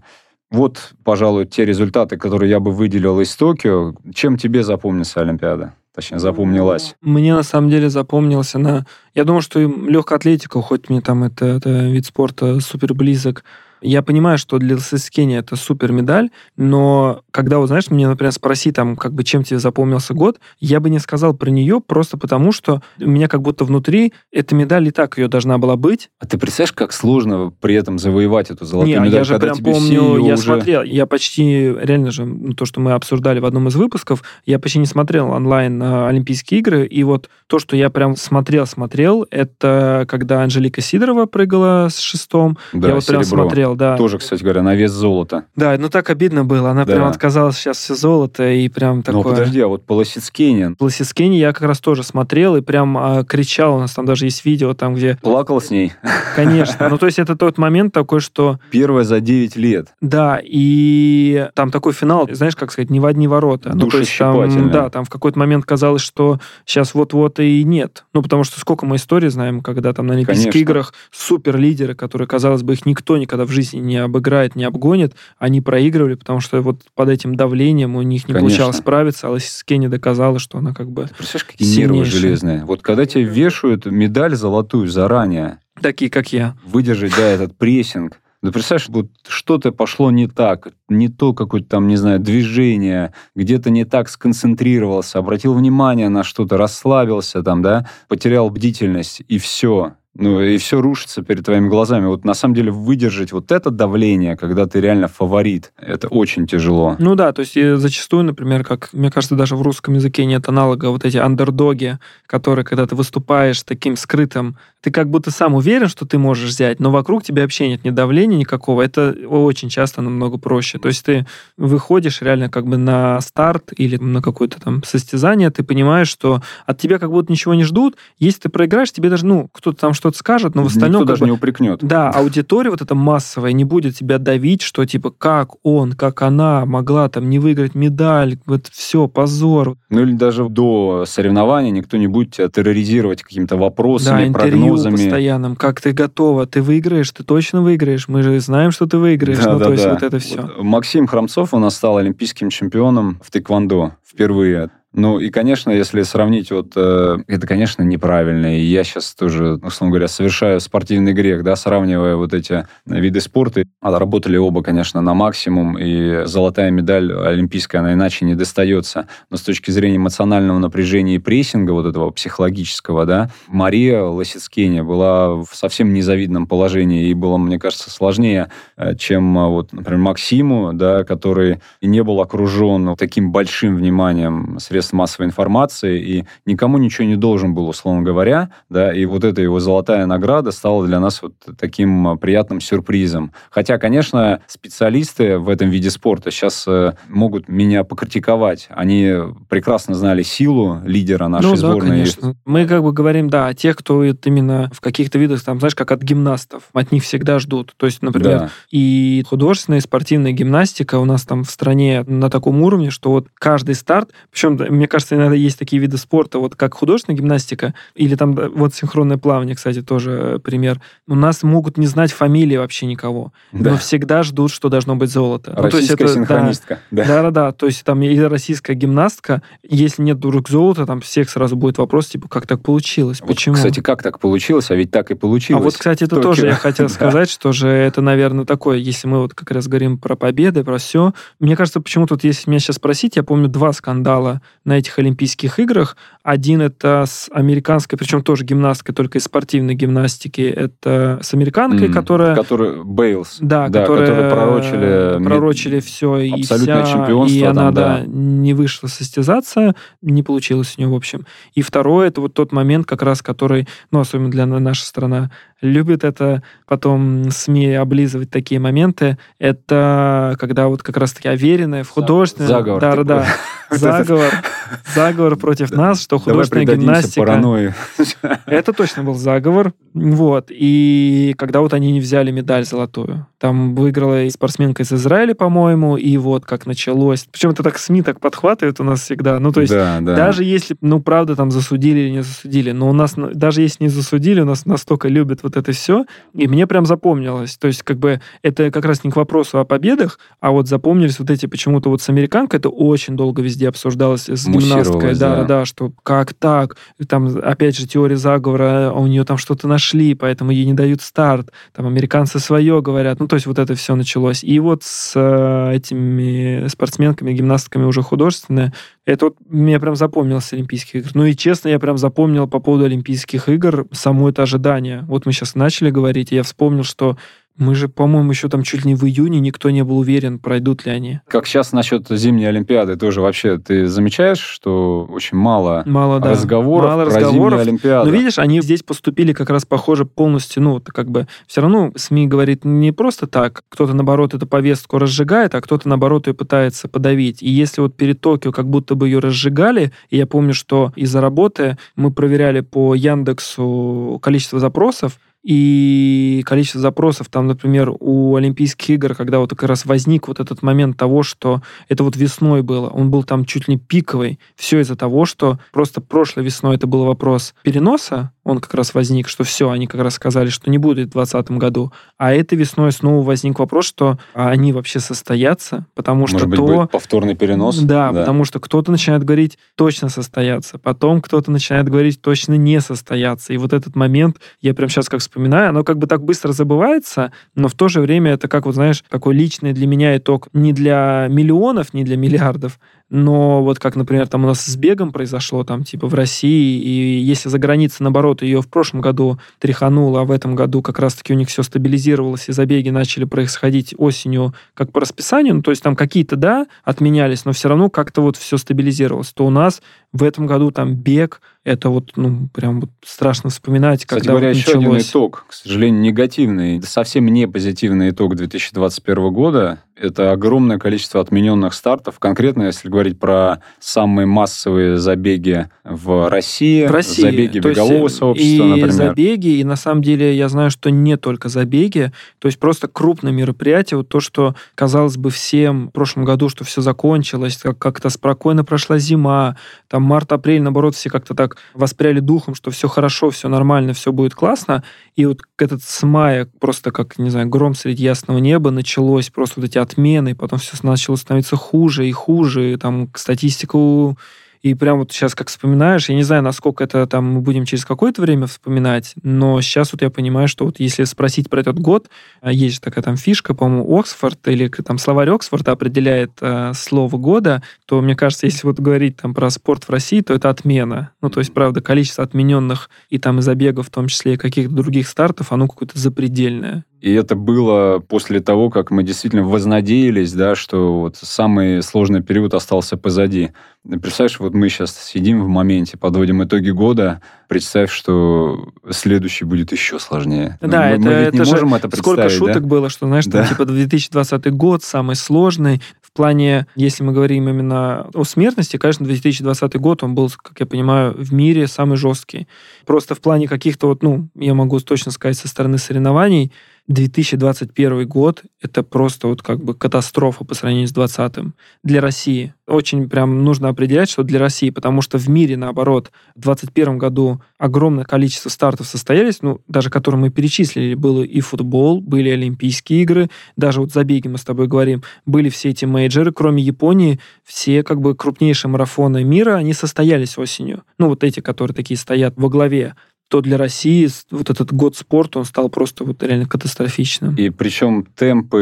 Вот, 0.50 0.94
пожалуй, 1.04 1.46
те 1.46 1.64
результаты, 1.64 2.18
которые 2.18 2.50
я 2.50 2.60
бы 2.60 2.72
выделил 2.72 3.22
из 3.22 3.36
Токио. 3.36 3.94
Чем 4.16 4.38
тебе 4.38 4.64
запомнится 4.64 5.22
Олимпиада? 5.22 5.74
Точнее, 5.94 6.20
запомнилась. 6.20 6.96
Мне 7.02 7.36
на 7.36 7.44
самом 7.44 7.70
деле 7.70 7.90
запомнился 7.90 8.58
на... 8.58 8.86
Я 9.14 9.26
думаю, 9.26 9.42
что 9.42 9.60
легкая 9.60 10.18
атлетика, 10.18 10.60
хоть 10.62 10.90
мне 10.90 11.02
там 11.02 11.24
это, 11.24 11.46
это 11.46 11.70
вид 11.70 12.06
спорта 12.08 12.60
супер 12.62 12.96
близок, 12.96 13.44
я 13.82 14.02
понимаю, 14.02 14.38
что 14.38 14.58
для 14.58 14.76
Лысоскения 14.76 15.40
это 15.40 15.56
супер 15.56 15.92
медаль, 15.92 16.30
но 16.58 17.24
когда, 17.32 17.58
вот, 17.58 17.68
знаешь, 17.68 17.90
мне, 17.90 18.08
например, 18.08 18.32
спроси, 18.32 18.72
там, 18.72 18.96
как 18.96 19.14
бы, 19.14 19.24
чем 19.24 19.44
тебе 19.44 19.60
запомнился 19.60 20.14
год, 20.14 20.40
я 20.60 20.80
бы 20.80 20.90
не 20.90 21.00
сказал 21.00 21.34
про 21.34 21.50
нее 21.50 21.82
просто 21.82 22.18
потому, 22.18 22.52
что 22.52 22.82
у 23.00 23.10
меня 23.10 23.28
как 23.28 23.42
будто 23.42 23.66
внутри 23.66 24.14
эта 24.32 24.56
медаль 24.56 24.88
и 24.88 24.92
так 24.92 25.18
ее 25.18 25.28
должна 25.28 25.58
была 25.58 25.76
быть. 25.76 26.10
А 26.20 26.26
ты 26.26 26.38
представляешь, 26.38 26.74
как 26.74 26.94
сложно 26.94 27.54
при 27.60 27.76
этом 27.76 28.00
завоевать 28.00 28.52
эту 28.52 28.66
золотую 28.66 29.00
не, 29.00 29.06
медаль? 29.08 29.20
я 29.20 29.24
же 29.24 29.40
прям 29.40 29.58
помню, 29.58 30.26
я 30.26 30.34
уже... 30.34 30.44
смотрел, 30.44 30.84
я 30.84 31.06
почти, 31.06 31.74
реально 31.82 32.12
же, 32.12 32.26
ну, 32.26 32.54
то, 32.54 32.66
что 32.66 32.80
мы 32.80 32.94
обсуждали 32.94 33.40
в 33.40 33.46
одном 33.46 33.68
из 33.68 33.76
выпусков, 33.76 34.24
я 34.46 34.60
почти 34.60 34.80
не 34.80 34.86
смотрел 34.86 35.30
онлайн 35.32 35.78
на 35.78 36.08
Олимпийские 36.08 36.60
игры, 36.60 36.86
и 36.86 37.04
вот 37.04 37.30
то, 37.48 37.60
что 37.60 37.76
я 37.76 37.90
прям 37.90 38.16
смотрел-смотрел, 38.16 39.26
это 39.32 40.06
когда 40.08 40.44
Анжелика 40.44 40.82
Сидорова 40.82 41.26
прыгала 41.26 41.88
с 41.90 42.00
шестом, 42.00 42.58
да, 42.74 42.90
я 42.90 42.96
вот 42.96 43.04
серебро. 43.04 43.20
прям 43.20 43.24
смотрел, 43.24 43.71
да. 43.76 43.98
Тоже, 43.98 44.18
кстати 44.18 44.42
говоря, 44.42 44.62
на 44.64 44.76
вес 44.76 44.92
золота. 44.92 45.46
Да, 45.56 45.76
ну 45.78 45.90
так 45.90 46.10
обидно 46.10 46.44
было, 46.44 46.72
она 46.72 46.86
да. 46.86 46.94
прям 46.94 47.08
отказалась 47.08 47.58
сейчас 47.58 47.78
все 47.78 47.96
золото, 47.96 48.50
и 48.50 48.68
прям 48.70 49.04
такое... 49.04 49.24
Ну 49.24 49.30
подожди, 49.30 49.62
а 49.62 49.68
вот 49.68 49.86
по 49.86 49.94
Лосицкене? 49.94 50.72
По 50.72 50.86
Лосицкене 50.86 51.40
я 51.40 51.54
как 51.54 51.64
раз 51.64 51.80
тоже 51.80 52.04
смотрел 52.04 52.56
и 52.56 52.62
прям 52.62 52.98
а, 52.98 53.24
кричал, 53.24 53.76
у 53.76 53.80
нас 53.80 53.94
там 53.94 54.06
даже 54.06 54.26
есть 54.26 54.46
видео, 54.46 54.74
там 54.74 54.96
где... 54.96 55.18
Плакал 55.22 55.62
с 55.62 55.70
ней? 55.70 55.94
Конечно, 56.36 56.90
ну 56.90 56.98
то 56.98 57.06
есть 57.06 57.20
это 57.20 57.36
тот 57.36 57.58
момент 57.58 57.94
такой, 57.94 58.20
что... 58.20 58.60
Первое 58.72 59.04
за 59.04 59.20
9 59.20 59.56
лет. 59.56 59.88
Да, 60.02 60.40
и 60.42 61.50
там 61.54 61.72
такой 61.72 61.94
финал, 61.94 62.28
знаешь, 62.32 62.56
как 62.56 62.72
сказать, 62.72 62.90
не 62.90 63.00
в 63.00 63.06
одни 63.06 63.28
ворота. 63.28 63.72
Ну, 63.74 63.88
то 63.88 63.98
есть 64.00 64.18
там, 64.18 64.72
да, 64.72 64.90
там 64.90 65.06
в 65.06 65.10
какой-то 65.10 65.38
момент 65.40 65.66
казалось, 65.66 66.02
что 66.02 66.40
сейчас 66.66 66.94
вот-вот 66.94 67.40
и 67.40 67.64
нет. 67.64 68.06
Ну, 68.14 68.22
потому 68.22 68.44
что 68.44 68.60
сколько 68.60 68.86
мы 68.86 68.98
историй 68.98 69.30
знаем, 69.30 69.62
когда 69.62 69.94
там 69.94 70.08
на 70.08 70.14
Олимпийских 70.14 70.56
играх 70.56 70.94
супер 71.12 71.58
лидеры, 71.58 71.96
которые, 71.96 72.28
казалось 72.28 72.64
бы, 72.64 72.74
их 72.74 72.86
никто 72.86 73.18
никогда 73.18 73.46
в 73.46 73.50
жизни 73.50 73.61
не 73.74 73.98
обыграет, 73.98 74.56
не 74.56 74.64
обгонит, 74.64 75.16
они 75.38 75.62
проигрывали, 75.62 76.16
потому 76.16 76.40
что 76.40 76.62
вот 76.62 76.82
под 76.96 77.10
этим 77.10 77.36
давлением 77.36 77.96
у 77.96 78.02
них 78.02 78.28
не 78.28 78.34
Конечно. 78.34 78.40
получалось 78.50 78.78
справиться, 78.78 79.28
а 79.28 79.32
Лосискене 79.32 79.90
доказала, 79.90 80.40
что 80.40 80.58
она 80.58 80.74
как 80.74 80.90
бы 80.92 81.10
Представляешь, 81.18 81.46
какие 81.46 81.68
сильнейшая. 81.68 81.94
нервы 81.94 82.06
железные. 82.06 82.66
Вот 82.66 82.82
когда 82.82 83.06
тебе 83.06 83.24
вешают 83.24 83.86
медаль 83.86 84.36
золотую 84.36 84.88
заранее, 84.88 85.60
Такие, 85.82 86.12
как 86.12 86.32
я. 86.32 86.56
Выдержать, 86.64 87.14
да, 87.18 87.24
этот 87.28 87.58
прессинг. 87.58 88.20
Ну, 88.44 88.52
представляешь, 88.52 88.90
вот 88.90 89.08
что-то 89.28 89.72
пошло 89.72 90.10
не 90.10 90.28
так, 90.28 90.70
не 90.90 91.10
то 91.10 91.34
какое-то 91.34 91.70
там, 91.70 91.88
не 91.88 91.96
знаю, 91.96 92.20
движение, 92.20 93.14
где-то 93.36 93.70
не 93.70 93.86
так 93.86 94.10
сконцентрировался, 94.10 95.20
обратил 95.20 95.54
внимание 95.54 96.10
на 96.10 96.24
что-то, 96.24 96.58
расслабился 96.58 97.44
там, 97.44 97.62
да, 97.62 97.88
потерял 98.08 98.50
бдительность, 98.50 99.22
и 99.28 99.38
все. 99.38 99.94
Ну, 100.14 100.42
и 100.42 100.58
все 100.58 100.82
рушится 100.82 101.22
перед 101.22 101.46
твоими 101.46 101.70
глазами. 101.70 102.08
Вот 102.08 102.26
на 102.26 102.34
самом 102.34 102.54
деле 102.54 102.72
выдержать 102.72 103.32
вот 103.32 103.52
это 103.52 103.72
давление, 103.72 104.36
когда 104.36 104.66
ты 104.66 104.82
реально 104.82 105.08
фаворит, 105.08 105.72
это 105.78 106.10
очень 106.10 106.48
тяжело. 106.48 106.98
Ну 107.00 107.16
да, 107.16 107.32
то 107.32 107.40
есть 107.40 107.54
зачастую, 107.80 108.24
например, 108.24 108.66
как, 108.66 108.90
мне 108.92 109.10
кажется, 109.10 109.36
даже 109.36 109.56
в 109.56 109.62
русском 109.62 109.94
языке 109.94 110.26
нет 110.26 110.50
аналога, 110.50 110.90
вот 110.90 111.06
эти 111.06 111.18
андердоги, 111.18 111.98
которые, 112.26 112.66
когда 112.66 112.86
ты 112.86 112.96
выступаешь 112.96 113.64
таким 113.64 113.96
скрытым, 113.96 114.58
ты 114.82 114.92
как 114.92 115.10
будто 115.10 115.32
сам 115.32 115.54
уверен, 115.54 115.88
что 115.88 116.06
ты 116.06 116.18
можешь 116.18 116.50
взять, 116.50 116.80
но 116.80 116.92
вокруг 116.92 117.24
тебя 117.24 117.44
вообще 117.44 117.70
нет 117.70 117.86
ни 117.86 117.92
давления 117.92 118.38
никакого. 118.38 118.82
Это 118.82 119.16
очень 119.28 119.70
часто 119.70 120.02
намного 120.02 120.38
проще. 120.38 120.80
То 120.80 120.88
есть 120.88 121.06
ты 121.06 121.26
выходишь 121.56 122.22
реально 122.22 122.50
как 122.50 122.66
бы 122.66 122.78
на 122.78 123.22
старт 123.22 123.74
или 123.78 123.98
на 123.98 124.22
какое-то 124.22 124.60
там 124.60 124.84
состязание, 124.84 125.52
ты 125.52 125.64
понимаешь, 125.64 126.10
что 126.10 126.42
от 126.66 126.80
тебя 126.80 126.98
как 126.98 127.12
будто 127.12 127.32
ничего 127.32 127.54
не 127.54 127.64
ждут. 127.64 127.96
Если 128.18 128.42
ты 128.42 128.50
проиграешь, 128.50 128.92
тебе 128.92 129.10
даже, 129.10 129.26
ну, 129.26 129.50
кто-то 129.54 129.80
там 129.80 129.94
что-то 130.02 130.18
скажет, 130.18 130.56
но 130.56 130.64
в 130.64 130.68
остальном... 130.68 131.02
Никто 131.02 131.14
даже 131.14 131.20
бы, 131.22 131.26
не 131.28 131.32
упрекнет. 131.32 131.80
Да, 131.84 132.10
аудитория 132.10 132.72
вот 132.72 132.82
эта 132.82 132.96
массовая 132.96 133.52
не 133.54 133.64
будет 133.64 133.96
тебя 133.96 134.18
давить, 134.18 134.64
что 134.64 134.84
типа 134.86 135.12
как 135.12 135.52
он, 135.64 135.94
как 135.94 136.24
она 136.24 136.66
могла 136.66 137.08
там 137.08 137.30
не 137.30 137.38
выиграть 137.38 137.76
медаль, 137.76 138.38
вот 138.46 138.68
все, 138.72 139.08
позор. 139.08 139.78
Ну 139.90 140.02
или 140.02 140.14
даже 140.14 140.50
до 140.50 141.06
соревнования 141.08 141.72
никто 141.72 141.98
не 141.98 142.08
будет 142.08 142.34
тебя 142.36 142.50
терроризировать 142.50 143.22
каким-то 143.22 143.58
вопросами, 143.58 144.28
да, 144.28 144.34
прогнозами 144.34 144.96
постоянном, 144.96 145.56
как 145.56 145.80
ты 145.82 145.92
готова, 145.92 146.48
ты 146.48 146.62
выиграешь, 146.62 147.12
ты 147.12 147.24
точно 147.24 147.62
выиграешь, 147.62 148.08
мы 148.08 148.24
же 148.24 148.40
знаем, 148.40 148.72
что 148.72 148.88
ты 148.88 148.98
выиграешь, 148.98 149.38
Да, 149.38 149.54
ну, 149.54 149.60
да, 149.60 149.66
то 149.66 149.72
есть 149.72 149.84
да. 149.84 149.94
вот 149.94 150.04
это 150.04 150.20
все. 150.20 150.50
Максим 150.58 151.06
Храмцов 151.06 151.54
у 151.54 151.60
нас 151.60 151.76
стал 151.76 151.98
олимпийским 151.98 152.50
чемпионом 152.50 153.20
в 153.24 153.30
тэквондо 153.30 153.94
впервые. 154.04 154.72
Ну 154.94 155.20
и, 155.20 155.30
конечно, 155.30 155.72
если 155.72 156.02
сравнить, 156.02 156.52
вот 156.52 156.74
э, 156.76 157.18
это, 157.28 157.48
конечно, 157.48 157.82
неправильно. 157.82 158.58
И 158.58 158.62
я 158.64 158.84
сейчас 158.84 159.16
тоже, 159.16 159.54
условно 159.64 159.94
говоря, 159.94 160.10
совершаю 160.10 160.60
спортивный 160.60 161.14
грех, 161.14 161.44
да, 161.44 161.56
сравнивая 161.56 162.18
вот 162.18 162.34
эти 162.34 162.68
виды 162.86 163.22
спорта. 163.22 163.64
Работали 163.82 164.36
оба, 164.36 164.62
конечно, 164.62 165.00
на 165.00 165.14
максимум, 165.14 165.78
и 165.78 166.26
золотая 166.26 166.72
медаль 166.72 167.10
олимпийская, 167.14 167.80
она 167.80 167.94
иначе 167.94 168.26
не 168.26 168.36
достается. 168.36 169.08
Но 169.30 169.38
с 169.38 169.42
точки 169.42 169.72
зрения 169.72 169.96
эмоционального 169.96 170.60
напряжения 170.60 171.16
и 171.16 171.20
прессинга, 171.20 171.72
вот 171.72 171.86
этого 171.86 172.10
психологического, 172.10 173.06
да, 173.06 173.30
Мария 173.48 174.04
Лосицкеня 174.04 174.84
была 174.84 175.36
в 175.36 175.52
совсем 175.54 175.94
незавидном 175.94 176.48
положении, 176.48 177.08
и 177.08 177.14
было, 177.14 177.38
мне 177.38 177.60
кажется, 177.60 177.90
сложнее, 177.90 178.50
э, 178.76 178.98
чем, 178.98 179.38
э, 179.38 179.48
вот, 179.48 179.72
например, 179.72 180.02
Максиму, 180.02 180.74
да, 180.74 181.06
который 181.06 181.62
не 181.82 182.04
был 182.04 182.20
окружен 182.20 182.98
таким 182.98 183.32
большим 183.32 183.78
вниманием 183.78 184.60
средств 184.60 184.81
массовой 184.94 185.28
информации 185.28 186.02
и 186.02 186.26
никому 186.46 186.78
ничего 186.78 187.08
не 187.08 187.16
должен 187.16 187.54
был, 187.54 187.68
условно 187.70 188.02
говоря, 188.02 188.50
да, 188.70 188.94
и 188.94 189.06
вот 189.06 189.24
эта 189.24 189.42
его 189.42 189.60
золотая 189.60 190.06
награда 190.06 190.52
стала 190.52 190.86
для 190.86 191.00
нас 191.00 191.22
вот 191.22 191.34
таким 191.58 192.08
э, 192.08 192.18
приятным 192.18 192.60
сюрпризом. 192.60 193.32
Хотя, 193.50 193.78
конечно, 193.78 194.42
специалисты 194.48 195.38
в 195.38 195.50
этом 195.50 195.70
виде 195.70 195.90
спорта 195.90 196.32
сейчас 196.32 196.66
э, 196.68 196.94
могут 197.08 197.48
меня 197.48 197.84
покритиковать. 197.84 198.68
Они 198.70 199.14
прекрасно 199.50 199.96
знали 199.96 200.24
силу 200.24 200.80
лидера 200.86 201.28
нашей 201.28 201.46
ну, 201.46 201.52
да, 201.52 201.58
сборной. 201.58 201.90
конечно. 201.90 202.36
Мы 202.46 202.66
как 202.66 202.84
бы 202.84 202.92
говорим, 202.94 203.30
да, 203.30 203.48
о 203.48 203.54
тех, 203.54 203.76
кто 203.76 204.04
именно 204.04 204.70
в 204.74 204.82
каких-то 204.82 205.20
видах, 205.20 205.44
там, 205.44 205.60
знаешь, 205.60 205.76
как 205.76 205.92
от 205.92 206.02
гимнастов. 206.02 206.64
От 206.74 206.92
них 206.92 207.04
всегда 207.04 207.40
ждут. 207.40 207.74
То 207.78 207.86
есть, 207.86 208.02
например, 208.02 208.40
Да. 208.40 208.50
и 208.72 209.24
художественная, 209.28 209.80
и 209.80 209.82
спортивная 209.82 210.32
гимнастика 210.32 211.00
у 211.00 211.06
нас 211.06 211.24
там 211.24 211.44
в 211.44 211.50
стране 211.50 212.04
на 212.08 212.30
таком 212.30 212.62
уровне, 212.62 212.90
что 212.90 213.12
вот 213.12 213.28
каждый 213.36 213.76
старт, 213.76 214.12
причем, 214.32 214.58
мне 214.72 214.88
кажется, 214.88 215.16
иногда 215.16 215.36
есть 215.36 215.60
такие 215.60 215.82
виды 215.82 215.98
спорта, 215.98 216.40
вот 216.40 216.56
как 216.56 216.74
художественная 216.74 217.18
гимнастика, 217.18 217.74
или 217.96 218.16
там 218.16 218.34
да, 218.34 218.50
вот 218.50 218.74
синхронное 218.74 219.18
плавание, 219.18 219.56
кстати, 219.56 219.82
тоже 219.82 220.12
э, 220.36 220.40
пример. 220.40 220.82
У 221.08 221.16
нас 221.16 221.44
могут 221.44 221.78
не 221.78 221.88
знать 221.88 222.12
фамилии 222.12 222.58
вообще 222.58 222.86
никого, 222.86 223.34
Да. 223.52 223.72
но 223.72 223.78
всегда 223.78 224.24
ждут, 224.24 224.52
что 224.52 224.70
должно 224.70 224.96
быть 224.96 225.10
золото. 225.12 225.52
Ну, 225.56 225.70
то 225.70 225.78
есть 225.78 225.92
Российская 225.92 226.04
это, 226.06 226.14
да, 226.14 226.20
синхронистка. 226.20 226.80
Да. 226.92 227.06
да-да-да, 227.06 227.52
то 227.52 227.66
есть 227.66 227.84
там 227.84 228.02
и 228.02 228.20
российская 228.20 228.74
гимнастка, 228.74 229.42
если 229.68 230.02
нет 230.04 230.18
вдруг 230.18 230.50
золота, 230.50 230.86
там 230.86 231.02
всех 231.02 231.30
сразу 231.30 231.56
будет 231.56 231.78
вопрос, 231.78 232.08
типа, 232.08 232.28
как 232.28 232.48
так 232.48 232.62
получилось, 232.62 233.20
Вот, 233.22 233.28
почему? 233.28 233.56
Кстати, 233.56 233.80
как 233.82 234.02
так 234.04 234.20
получилось? 234.20 234.72
А 234.72 234.76
ведь 234.76 234.92
так 234.92 235.12
и 235.12 235.14
а 235.14 235.18
получилось. 235.18 235.64
вот, 235.64 235.74
кстати, 235.78 236.04
это 236.04 236.22
тоже 236.22 236.48
я 236.48 236.56
хотел 236.56 236.88
Да. 236.88 236.94
сказать, 236.94 237.30
что 237.30 237.52
же 237.52 237.68
это, 237.68 238.02
наверное, 238.02 238.46
такое, 238.46 238.78
если 238.78 239.08
мы 239.08 239.22
вот 239.22 239.34
как 239.34 239.52
раз 239.52 239.68
говорим 239.68 239.98
про 239.98 240.16
победы, 240.16 240.64
про 240.64 240.78
все. 240.78 241.14
Мне 241.40 241.56
кажется, 241.56 241.82
почему-то, 241.82 242.16
вот 242.16 242.24
если 242.24 242.50
меня 242.50 242.60
сейчас 242.60 242.78
спросить, 242.78 243.16
я 243.16 243.24
помню 243.24 243.48
два 243.48 243.74
скандала 243.74 244.42
на 244.64 244.78
этих 244.78 245.00
Олимпийских 245.00 245.60
играх. 245.60 245.98
Один 246.24 246.62
это 246.62 247.06
с 247.08 247.30
американской, 247.32 247.98
причем 247.98 248.22
тоже 248.22 248.44
гимнасткой, 248.46 248.94
только 248.94 249.18
из 249.18 249.24
спортивной 249.24 249.74
гимнастики. 249.74 250.42
Это 250.42 251.20
с 251.24 251.34
американкой, 251.34 251.88
М, 251.88 251.94
которая... 251.94 252.36
Который 252.36 252.84
Бейлс. 252.84 253.38
Да, 253.42 253.70
Да, 253.70 253.82
которые 253.82 254.30
пророчили 254.30 255.24
пророчили 255.24 255.80
все 255.80 256.18
и 256.18 256.44
вся, 256.44 256.86
чемпионство 256.86 257.36
и 257.36 257.44
она 257.44 257.66
там, 257.66 257.74
да, 257.74 257.98
да. 257.98 258.04
не 258.06 258.54
вышла 258.54 258.88
состязаться, 258.88 259.76
не 260.02 260.22
получилось 260.22 260.76
у 260.78 260.82
нее 260.82 260.90
в 260.92 260.96
общем. 260.96 261.26
И 261.54 261.62
второе 261.62 262.08
это 262.08 262.22
вот 262.22 262.34
тот 262.34 262.52
момент 262.52 262.86
как 262.86 263.02
раз, 263.02 263.22
который, 263.22 263.68
ну 263.92 264.00
особенно 264.00 264.30
для 264.30 264.46
на- 264.46 264.60
наша 264.60 264.86
страна 264.86 265.32
любит 265.62 266.04
это 266.04 266.44
потом 266.68 267.30
СМИ 267.32 267.74
облизывать 267.74 268.30
такие 268.30 268.60
моменты. 268.60 269.18
Это 269.40 270.36
когда 270.40 270.68
вот 270.68 270.84
как 270.84 270.98
раз 270.98 271.14
таки 271.14 271.30
уверенная 271.30 271.84
в 271.84 271.90
художественном, 271.90 272.50
Заговор 272.50 272.82
да, 272.82 272.96
да, 272.96 273.04
да. 273.04 273.26
заговор, 273.72 274.32
заговор 274.96 275.36
против 275.38 275.72
нас, 275.72 276.02
что 276.02 276.20
художественная 276.20 276.66
гимнастика. 276.76 277.20
паранойи. 277.22 277.74
Это 278.46 278.74
точно 278.74 279.04
был 279.04 279.16
заговор. 279.16 279.74
Вот. 279.94 280.48
И 280.50 281.34
когда 281.38 281.62
вот 281.62 281.74
они 281.74 281.92
не 281.92 282.00
взяли 282.00 282.32
медаль 282.32 282.66
золотую. 282.66 283.28
Там 283.40 283.76
выиграла 283.76 284.30
спортсменка 284.30 284.84
из 284.84 284.92
Израиля, 284.94 285.34
по-моему, 285.36 285.98
и 285.98 286.16
вот 286.18 286.46
как 286.46 286.66
началось. 286.66 287.26
Причем 287.32 287.50
это 287.50 287.64
так 287.64 287.78
СМИ 287.78 288.04
так 288.04 288.20
подхватывают 288.20 288.80
у 288.80 288.84
нас 288.84 289.02
всегда. 289.02 289.40
Ну, 289.40 289.52
то 289.52 289.62
есть 289.62 289.74
Да, 289.74 290.00
да. 290.00 290.16
даже 290.16 290.44
если, 290.44 290.76
ну, 290.82 291.02
правда, 291.02 291.36
там 291.36 291.52
засудили 291.52 292.00
или 292.00 292.10
не 292.12 292.24
засудили, 292.24 292.72
но 292.72 292.90
у 292.90 292.94
нас, 292.94 293.16
даже 293.16 293.62
если 293.62 293.86
не 293.86 293.90
засудили, 293.90 294.42
у 294.42 294.46
нас 294.46 294.66
настолько 294.66 295.08
любят 295.08 295.40
вот 295.44 295.58
это 295.58 295.72
все, 295.72 296.06
и 296.34 296.48
мне 296.48 296.68
прям 296.68 296.86
запомнилось. 296.86 297.58
То 297.58 297.68
есть, 297.68 297.84
как 297.84 297.98
бы, 297.98 298.22
это 298.44 298.72
как 298.72 298.86
раз 298.86 299.04
не 299.04 299.12
к 299.12 299.16
вопросу 299.16 299.60
о 299.60 299.66
победах, 299.66 300.20
а 300.40 300.52
вот 300.52 300.68
запомнились 300.68 301.20
вот 301.20 301.30
эти 301.30 301.48
почему-то 301.48 301.90
вот 301.90 302.02
с 302.02 302.10
американкой, 302.10 302.60
это 302.60 302.70
очень 302.70 303.16
долго 303.18 303.42
везде 303.42 303.61
обсуждалось 303.66 304.30
с 304.30 304.48
гимнасткой. 304.48 305.16
Да, 305.16 305.38
да. 305.38 305.44
да, 305.44 305.66
что 305.66 305.92
как 306.04 306.34
так? 306.34 306.78
Там, 307.08 307.28
опять 307.42 307.78
же, 307.78 307.88
теория 307.88 308.18
заговора, 308.18 308.92
а 308.92 309.00
у 309.00 309.08
нее 309.08 309.24
там 309.24 309.38
что-то 309.38 309.68
нашли, 309.68 310.14
поэтому 310.14 310.52
ей 310.52 310.66
не 310.66 310.74
дают 310.74 311.02
старт. 311.02 311.52
Там 311.74 311.88
американцы 311.88 312.40
свое 312.40 312.82
говорят. 312.82 313.20
Ну, 313.20 313.28
то 313.28 313.36
есть 313.36 313.46
вот 313.46 313.60
это 313.60 313.76
все 313.76 313.96
началось. 313.96 314.44
И 314.44 314.60
вот 314.60 314.84
с 314.84 315.14
э, 315.16 315.76
этими 315.76 316.68
спортсменками, 316.68 317.34
гимнастками 317.34 317.86
уже 317.86 318.02
художественные, 318.02 318.74
это 319.06 319.26
вот 319.26 319.36
мне 319.50 319.80
прям 319.80 319.96
запомнилось 319.96 320.46
с 320.46 320.54
Олимпийских 320.54 320.96
игр. 320.96 321.10
Ну 321.14 321.26
и 321.26 321.36
честно, 321.36 321.70
я 321.70 321.80
прям 321.80 321.98
запомнил 321.98 322.48
по 322.48 322.60
поводу 322.60 322.86
Олимпийских 322.86 323.50
игр 323.50 323.88
само 323.92 324.30
это 324.30 324.44
ожидание. 324.44 325.06
Вот 325.08 325.26
мы 325.26 325.34
сейчас 325.34 325.56
начали 325.56 325.90
говорить, 325.90 326.32
и 326.32 326.36
я 326.36 326.44
вспомнил, 326.44 326.84
что 326.84 327.18
мы 327.62 327.76
же, 327.76 327.88
по-моему, 327.88 328.32
еще 328.32 328.50
там 328.50 328.64
чуть 328.64 328.84
ли 328.84 328.92
не 328.92 328.96
в 328.96 329.06
июне 329.06 329.40
никто 329.40 329.70
не 329.70 329.84
был 329.84 330.00
уверен, 330.00 330.40
пройдут 330.40 330.86
ли 330.86 330.92
они. 330.92 331.20
Как 331.28 331.46
сейчас 331.46 331.72
насчет 331.72 332.08
зимней 332.10 332.50
Олимпиады 332.50 332.96
тоже 332.96 333.22
вообще, 333.22 333.60
ты 333.60 333.86
замечаешь, 333.86 334.40
что 334.40 335.08
очень 335.10 335.38
мало 335.38 335.84
Мало, 335.86 336.20
да. 336.20 336.32
разговоров 336.32 336.90
Мало 336.90 337.06
про 337.06 337.16
разговоров. 337.16 337.60
зимнюю 337.60 337.62
Олимпиаду? 337.62 338.10
Но 338.10 338.18
видишь, 338.18 338.40
они 338.40 338.62
здесь 338.62 338.82
поступили 338.82 339.32
как 339.32 339.52
раз 339.52 339.66
похоже 339.66 340.06
полностью, 340.06 340.64
ну, 340.64 340.82
как 340.84 341.12
бы 341.12 341.28
все 341.46 341.62
равно 341.62 341.92
СМИ 341.96 342.28
говорит 342.28 342.66
не 342.66 342.92
просто 342.92 343.28
так, 343.28 343.62
кто-то, 343.70 343.94
наоборот, 343.94 344.34
эту 344.34 344.48
повестку 344.48 344.98
разжигает, 344.98 345.54
а 345.54 345.62
кто-то, 345.62 345.88
наоборот, 345.88 346.26
ее 346.26 346.34
пытается 346.34 346.88
подавить. 346.88 347.44
И 347.44 347.50
если 347.50 347.82
вот 347.82 347.96
перед 347.96 348.20
Токио 348.22 348.52
как 348.52 348.68
будто 348.68 348.96
бы 348.96 349.08
ее 349.08 349.20
разжигали, 349.20 349.92
и 350.10 350.18
я 350.18 350.26
помню, 350.26 350.56
что 350.56 350.92
из-за 350.96 351.22
работы 351.22 351.78
мы 351.96 352.12
проверяли 352.12 352.62
по 352.62 352.96
Яндексу 352.96 354.20
количество 354.22 354.60
запросов, 354.60 355.20
и 355.44 356.44
количество 356.46 356.80
запросов 356.80 357.28
там, 357.30 357.48
например, 357.48 357.94
у 358.00 358.36
Олимпийских 358.36 358.92
игр, 358.92 359.16
когда 359.16 359.40
вот 359.40 359.52
как 359.52 359.64
раз 359.64 359.86
возник 359.86 360.28
вот 360.28 360.40
этот 360.40 360.62
момент 360.62 360.98
того, 360.98 361.24
что 361.24 361.62
это 361.90 362.04
вот 362.04 362.16
весной 362.16 362.62
было, 362.62 362.90
он 362.90 363.10
был 363.10 363.24
там 363.24 363.46
чуть 363.46 363.68
ли 363.68 363.76
не 363.76 363.80
пиковый. 363.80 364.40
Все 364.56 364.80
из-за 364.80 364.96
того, 364.96 365.26
что 365.26 365.60
просто 365.72 366.02
прошлой 366.02 366.44
весной 366.44 366.76
это 366.76 366.88
был 366.88 367.06
вопрос 367.06 367.56
переноса, 367.64 368.32
он 368.44 368.60
как 368.60 368.74
раз 368.74 368.94
возник, 368.94 369.28
что 369.28 369.44
все, 369.44 369.70
они 369.70 369.88
как 369.88 370.02
раз 370.02 370.16
сказали, 370.16 370.50
что 370.50 370.70
не 370.70 370.78
будет 370.78 371.10
в 371.10 371.12
2020 371.14 371.52
году. 371.52 371.92
А 372.18 372.34
этой 372.34 372.58
весной 372.58 372.92
снова 372.92 373.24
возник 373.24 373.60
вопрос, 373.60 373.86
что 373.86 374.18
а 374.34 374.50
они 374.50 374.74
вообще 374.74 375.00
состоятся, 375.00 375.86
потому 375.94 376.28
что 376.28 376.36
Может 376.36 376.50
быть, 376.50 376.58
то... 376.58 376.66
будет 376.66 376.92
повторный 376.92 377.36
перенос? 377.36 377.78
Да, 377.80 378.12
потому 378.12 378.46
что 378.46 378.60
кто-то 378.60 378.92
начинает 378.92 379.24
говорить 379.24 379.58
точно 379.76 380.10
состояться, 380.10 380.80
потом 380.80 381.22
кто-то 381.22 381.52
начинает 381.52 381.88
говорить 381.88 382.22
точно 382.22 382.54
не 382.54 382.82
состояться. 382.82 383.54
И 383.54 383.58
вот 383.58 383.74
этот 383.74 383.96
момент, 383.96 384.38
я 384.60 384.74
прям 384.74 384.90
сейчас 384.90 385.08
как 385.08 385.20
вспоминаю, 385.20 385.70
оно 385.70 385.84
как 385.84 385.98
бы 385.98 386.08
так 386.08 386.24
быстро 386.24 386.52
забывается, 386.52 387.32
но 387.56 387.68
в 387.68 387.74
то 387.74 387.90
же 387.90 388.02
время 388.02 388.32
это 388.32 388.48
как 388.48 388.66
вот, 388.66 388.76
знаешь, 388.76 389.04
такой 389.10 389.36
личный 389.36 389.74
для 389.74 389.86
меня 389.86 390.18
итог 390.18 390.48
не 390.54 390.74
для 390.74 391.28
миллионов, 391.30 391.94
не 391.94 392.04
для 392.04 392.18
миллиардов, 392.22 392.80
но 393.12 393.62
вот 393.62 393.78
как, 393.78 393.98
например, 393.98 394.26
там 394.28 394.46
у 394.46 394.48
нас 394.48 394.66
с 394.66 394.76
бегом 394.78 395.12
произошло, 395.12 395.66
там, 395.66 395.84
типа, 395.84 396.08
в 396.08 396.14
России, 396.14 396.82
и 396.82 397.20
если 397.20 397.50
за 397.50 397.60
границей, 397.60 397.98
наоборот, 398.06 398.42
ее 398.42 398.62
в 398.62 398.70
прошлом 398.70 399.02
году 399.02 399.38
тряхануло, 399.60 400.22
а 400.22 400.24
в 400.24 400.32
этом 400.32 400.56
году 400.56 400.82
как 400.82 400.98
раз-таки 400.98 401.34
у 401.34 401.36
них 401.36 401.50
все 401.50 401.62
стабилизировалось, 401.62 402.48
и 402.48 402.54
забеги 402.54 402.90
начали 402.90 403.26
происходить 403.26 403.94
осенью 403.98 404.56
как 404.74 404.94
по 404.94 405.02
расписанию, 405.02 405.56
ну, 405.56 405.62
то 405.62 405.72
есть 405.72 405.84
там 405.84 405.98
какие-то, 405.98 406.38
да, 406.38 406.68
отменялись, 406.86 407.44
но 407.44 407.52
все 407.52 407.68
равно 407.68 407.90
как-то 407.90 408.22
вот 408.22 408.38
все 408.38 408.56
стабилизировалось, 408.56 409.34
то 409.34 409.46
у 409.46 409.50
нас 409.50 409.82
в 410.14 410.24
этом 410.24 410.46
году 410.46 410.72
там 410.72 410.96
бег, 410.96 411.42
это 411.64 411.90
вот, 411.90 412.14
ну, 412.16 412.50
прям 412.54 412.82
вот 412.82 412.90
страшно 413.06 413.50
вспоминать, 413.52 414.02
Кстати 414.06 414.22
когда 414.22 414.32
говоря, 414.32 414.48
вот 414.50 414.56
еще 414.56 414.80
один 414.80 414.98
итог, 414.98 415.46
к 415.48 415.54
сожалению, 415.54 416.02
негативный, 416.02 416.82
совсем 416.82 417.28
не 417.28 417.48
позитивный 417.48 418.10
итог 418.10 418.36
2021 418.36 419.32
года. 419.32 419.84
Это 419.96 420.32
огромное 420.32 420.80
количество 420.80 421.22
отмененных 421.22 421.76
стартов. 421.76 422.18
Конкретно, 422.18 422.64
если 422.64 422.90
говорить 422.90 423.20
про 423.20 423.62
самые 423.80 424.26
массовые 424.26 424.98
забеги 424.98 425.70
в 425.84 426.28
России, 426.28 426.88
в 426.88 426.92
России. 426.92 427.22
забеги 427.22 427.60
То 427.60 427.70
есть, 427.70 427.80
бегового 427.80 428.08
э, 428.08 428.10
сообщества, 428.10 428.64
и 428.64 428.70
например. 428.70 428.92
забеги, 428.92 429.48
и 429.60 429.64
на 429.64 429.76
самом 429.76 430.02
деле 430.02 430.36
я 430.36 430.50
знаю, 430.50 430.72
что 430.72 430.90
не 430.90 431.18
только 431.18 431.50
забеги, 431.50 432.12
то 432.40 432.48
есть 432.48 432.58
просто 432.58 432.88
крупное 432.88 433.32
мероприятие, 433.32 434.00
вот 434.00 434.10
то, 434.10 434.20
что 434.20 434.56
казалось 434.74 435.18
бы 435.18 435.30
всем 435.30 435.90
в 435.90 435.92
прошлом 435.92 436.26
году, 436.26 436.50
что 436.50 436.64
все 436.64 436.82
закончилось, 436.82 437.58
как- 437.62 437.78
как-то 437.78 438.10
спокойно 438.10 438.66
прошла 438.66 438.98
зима, 438.98 439.56
там 439.88 440.01
март-апрель, 440.02 440.62
наоборот, 440.62 440.96
все 440.96 441.10
как-то 441.10 441.34
так 441.34 441.58
воспряли 441.74 442.20
духом, 442.20 442.56
что 442.56 442.72
все 442.72 442.88
хорошо, 442.88 443.30
все 443.30 443.48
нормально, 443.48 443.94
все 443.94 444.12
будет 444.12 444.36
классно. 444.36 444.84
И 445.16 445.26
вот 445.26 445.42
этот 445.58 445.84
с 445.84 446.04
мая 446.04 446.50
просто 446.60 446.92
как, 446.92 447.18
не 447.18 447.30
знаю, 447.30 447.48
гром 447.48 447.76
среди 447.76 448.04
ясного 448.04 448.40
неба 448.40 448.72
началось, 448.72 449.30
просто 449.30 449.62
вот 449.62 449.70
эти 449.70 449.78
отмены, 449.78 450.36
потом 450.36 450.60
все 450.60 450.76
начало 450.84 451.16
становиться 451.16 451.56
хуже 451.56 452.08
и 452.08 452.12
хуже. 452.12 452.74
И 452.74 452.78
там 452.78 453.10
статистику 453.16 454.18
и 454.62 454.74
прям 454.74 455.00
вот 455.00 455.12
сейчас 455.12 455.36
как 455.36 455.50
вспоминаешь, 455.50 456.10
я 456.10 456.16
не 456.16 456.24
знаю, 456.24 456.44
насколько 456.44 456.84
это 456.84 457.08
там 457.08 457.26
мы 457.26 457.42
будем 457.42 457.66
через 457.66 457.86
какое-то 457.86 458.22
время 458.22 458.48
вспоминать, 458.48 459.14
но 459.24 459.60
сейчас 459.62 459.92
вот 459.92 460.02
я 460.02 460.10
понимаю, 460.10 460.48
что 460.48 460.66
вот 460.66 460.80
если 460.80 461.04
спросить 461.06 461.50
про 461.50 461.62
этот 461.62 461.80
год, 461.80 462.10
а 462.42 462.52
есть 462.52 462.76
же 462.76 462.82
такая 462.82 463.04
там 463.04 463.18
фишка, 463.18 463.54
по-моему, 463.56 463.98
Оксфорд 463.98 464.48
или 464.48 464.68
там 464.68 464.98
словарь 464.98 465.30
Оксфорда 465.30 465.72
определяет 465.72 466.32
э, 466.42 466.74
слово 466.76 467.18
года, 467.18 467.64
то 467.86 468.02
мне 468.02 468.16
кажется, 468.16 468.46
если 468.46 468.68
вот 468.68 468.80
говорить 468.80 469.18
там 469.18 469.34
про 469.34 469.50
спорт 469.50 469.86
в 469.86 469.90
России, 469.90 470.22
то 470.22 470.34
это 470.34 470.50
отмена. 470.50 471.12
Ну, 471.22 471.30
то 471.30 471.40
есть, 471.40 471.54
правда, 471.54 471.82
количество 471.82 472.24
отмененных 472.24 472.90
и 473.10 473.18
там 473.18 473.40
и 473.40 473.42
забегов, 473.42 473.88
в 473.88 473.92
том 473.92 474.08
числе 474.08 474.34
и 474.34 474.38
каких-то 474.38 474.74
других 474.74 475.08
стартов, 475.08 475.52
оно 475.52 475.68
какое-то 475.68 475.98
запредельное. 475.98 476.86
И 477.02 477.12
это 477.14 477.36
было 477.36 477.98
после 477.98 478.42
того, 478.42 478.70
как 478.70 478.92
мы 478.92 479.02
действительно 479.02 479.44
вознадеялись, 479.44 480.34
да, 480.34 480.54
что 480.54 481.00
вот 481.00 481.18
самый 481.20 481.82
сложный 481.82 482.22
период 482.22 482.54
остался 482.54 482.96
позади. 482.96 483.50
Представляешь, 483.84 484.40
вот 484.40 484.54
мы 484.54 484.70
сейчас 484.70 484.96
сидим 484.96 485.44
в 485.44 485.48
моменте, 485.48 485.98
подводим 485.98 486.44
итоги 486.44 486.70
года, 486.70 487.20
представь, 487.48 487.92
что 487.92 488.72
следующий 488.92 489.46
будет 489.46 489.72
еще 489.72 489.98
сложнее. 489.98 490.60
Да, 490.62 490.82
мы, 490.82 490.86
это, 490.86 491.02
мы 491.02 491.12
это 491.12 491.38
не 491.38 491.44
же 491.44 491.52
можем 491.52 491.74
это 491.74 491.98
сколько 491.98 492.30
шуток 492.30 492.62
да? 492.62 492.68
было, 492.68 492.90
что, 492.92 493.08
знаешь, 493.08 493.26
да. 493.26 493.40
там, 493.40 493.50
типа 493.50 493.66
2020 493.66 494.54
год 494.54 494.84
самый 494.84 495.16
сложный. 495.16 495.82
В 496.04 496.12
плане, 496.12 496.68
если 496.76 497.04
мы 497.04 497.14
говорим 497.14 497.50
именно 497.50 498.10
о 498.14 498.24
смертности, 498.26 498.78
конечно, 498.78 499.08
2020 499.08 499.76
год, 499.78 500.04
он 500.04 500.14
был, 500.14 500.30
как 500.38 500.60
я 500.60 500.68
понимаю, 500.68 501.16
в 501.18 501.34
мире 501.34 501.66
самый 501.66 501.98
жесткий. 501.98 502.48
Просто 502.86 503.16
в 503.16 503.22
плане 503.22 503.48
каких-то 503.48 503.88
вот, 503.88 504.04
ну, 504.04 504.28
я 504.36 504.54
могу 504.54 504.80
точно 504.82 505.12
сказать, 505.12 505.38
со 505.38 505.48
стороны 505.48 505.80
соревнований, 505.80 506.52
2021 506.92 508.08
год— 508.08 508.44
это 508.62 508.84
просто 508.84 509.28
вот 509.28 509.42
как 509.42 509.64
бы 509.64 509.74
катастрофа 509.74 510.44
по 510.44 510.54
сравнению 510.54 510.88
с 510.88 510.92
2020 510.92 511.54
для 511.84 512.02
России. 512.02 512.54
Очень 512.68 513.10
прям 513.10 513.44
нужно 513.44 513.70
определять, 513.70 514.10
что 514.10 514.24
для 514.24 514.40
России, 514.40 514.70
потому 514.70 515.02
что 515.02 515.18
в 515.18 515.28
мире, 515.28 515.58
наоборот, 515.58 516.12
в 516.36 516.42
2021 516.42 516.98
году 516.98 517.42
огромное 517.58 518.06
количество 518.06 518.50
стартов 518.50 518.88
состоялись, 518.88 519.42
ну, 519.42 519.62
даже 519.68 519.90
которые 519.90 520.22
мы 520.22 520.30
перечислили, 520.30 520.96
было 520.96 521.24
и 521.24 521.40
футбол, 521.42 522.02
были 522.02 522.30
Олимпийские 522.30 523.02
игры, 523.02 523.30
даже 523.58 523.82
вот 523.82 523.92
забеги 523.92 524.28
мы 524.28 524.38
с 524.38 524.44
тобой 524.44 524.68
говорим, 524.68 525.04
были 525.26 525.50
все 525.50 525.70
эти 525.70 525.86
мейджеры, 525.86 526.32
кроме 526.32 526.64
Японии, 526.64 527.20
все 527.44 527.84
как 527.84 528.00
бы 528.02 528.16
крупнейшие 528.16 528.72
марафоны 528.72 529.24
мира, 529.24 529.56
они 529.56 529.74
состоялись 529.74 530.38
осенью. 530.38 530.84
Ну, 530.98 531.10
вот 531.10 531.24
эти, 531.24 531.40
которые 531.42 531.76
такие 531.76 531.98
стоят 531.98 532.34
во 532.38 532.50
главе 532.50 532.96
то 533.32 533.40
для 533.40 533.58
России 533.58 534.10
вот 534.30 534.50
этот 534.50 534.74
год 534.74 534.98
спорта, 534.98 535.40
он 535.40 535.46
стал 535.46 535.70
просто 535.70 536.04
вот 536.04 536.22
реально 536.22 536.48
катастрофичным. 536.48 537.34
И 537.36 537.50
причем 537.50 538.04
темпы 538.04 538.60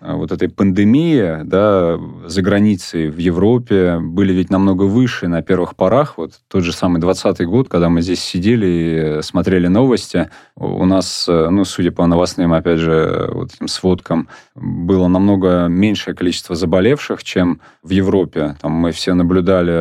э, 0.00 0.14
вот 0.14 0.32
этой 0.32 0.48
пандемии, 0.48 1.42
да, 1.44 2.00
за 2.26 2.40
границей, 2.40 3.10
в 3.10 3.18
Европе 3.18 3.98
были 4.00 4.32
ведь 4.32 4.48
намного 4.48 4.84
выше 4.84 5.28
на 5.28 5.42
первых 5.42 5.76
порах. 5.76 6.16
Вот 6.16 6.32
тот 6.48 6.64
же 6.64 6.72
самый 6.72 7.02
20 7.02 7.44
год, 7.44 7.68
когда 7.68 7.90
мы 7.90 8.00
здесь 8.00 8.20
сидели 8.20 9.18
и 9.18 9.22
смотрели 9.22 9.66
новости, 9.66 10.30
у 10.56 10.86
нас, 10.86 11.26
э, 11.28 11.48
ну, 11.50 11.66
судя 11.66 11.92
по 11.92 12.06
новостным, 12.06 12.54
опять 12.54 12.78
же, 12.78 13.28
вот 13.34 13.52
этим 13.52 13.68
сводкам, 13.68 14.28
было 14.54 15.06
намного 15.06 15.66
меньшее 15.66 16.14
количество 16.14 16.56
заболевших, 16.56 17.22
чем 17.22 17.60
в 17.82 17.90
Европе. 17.90 18.56
Там 18.62 18.72
мы 18.72 18.92
все 18.92 19.12
наблюдали 19.12 19.72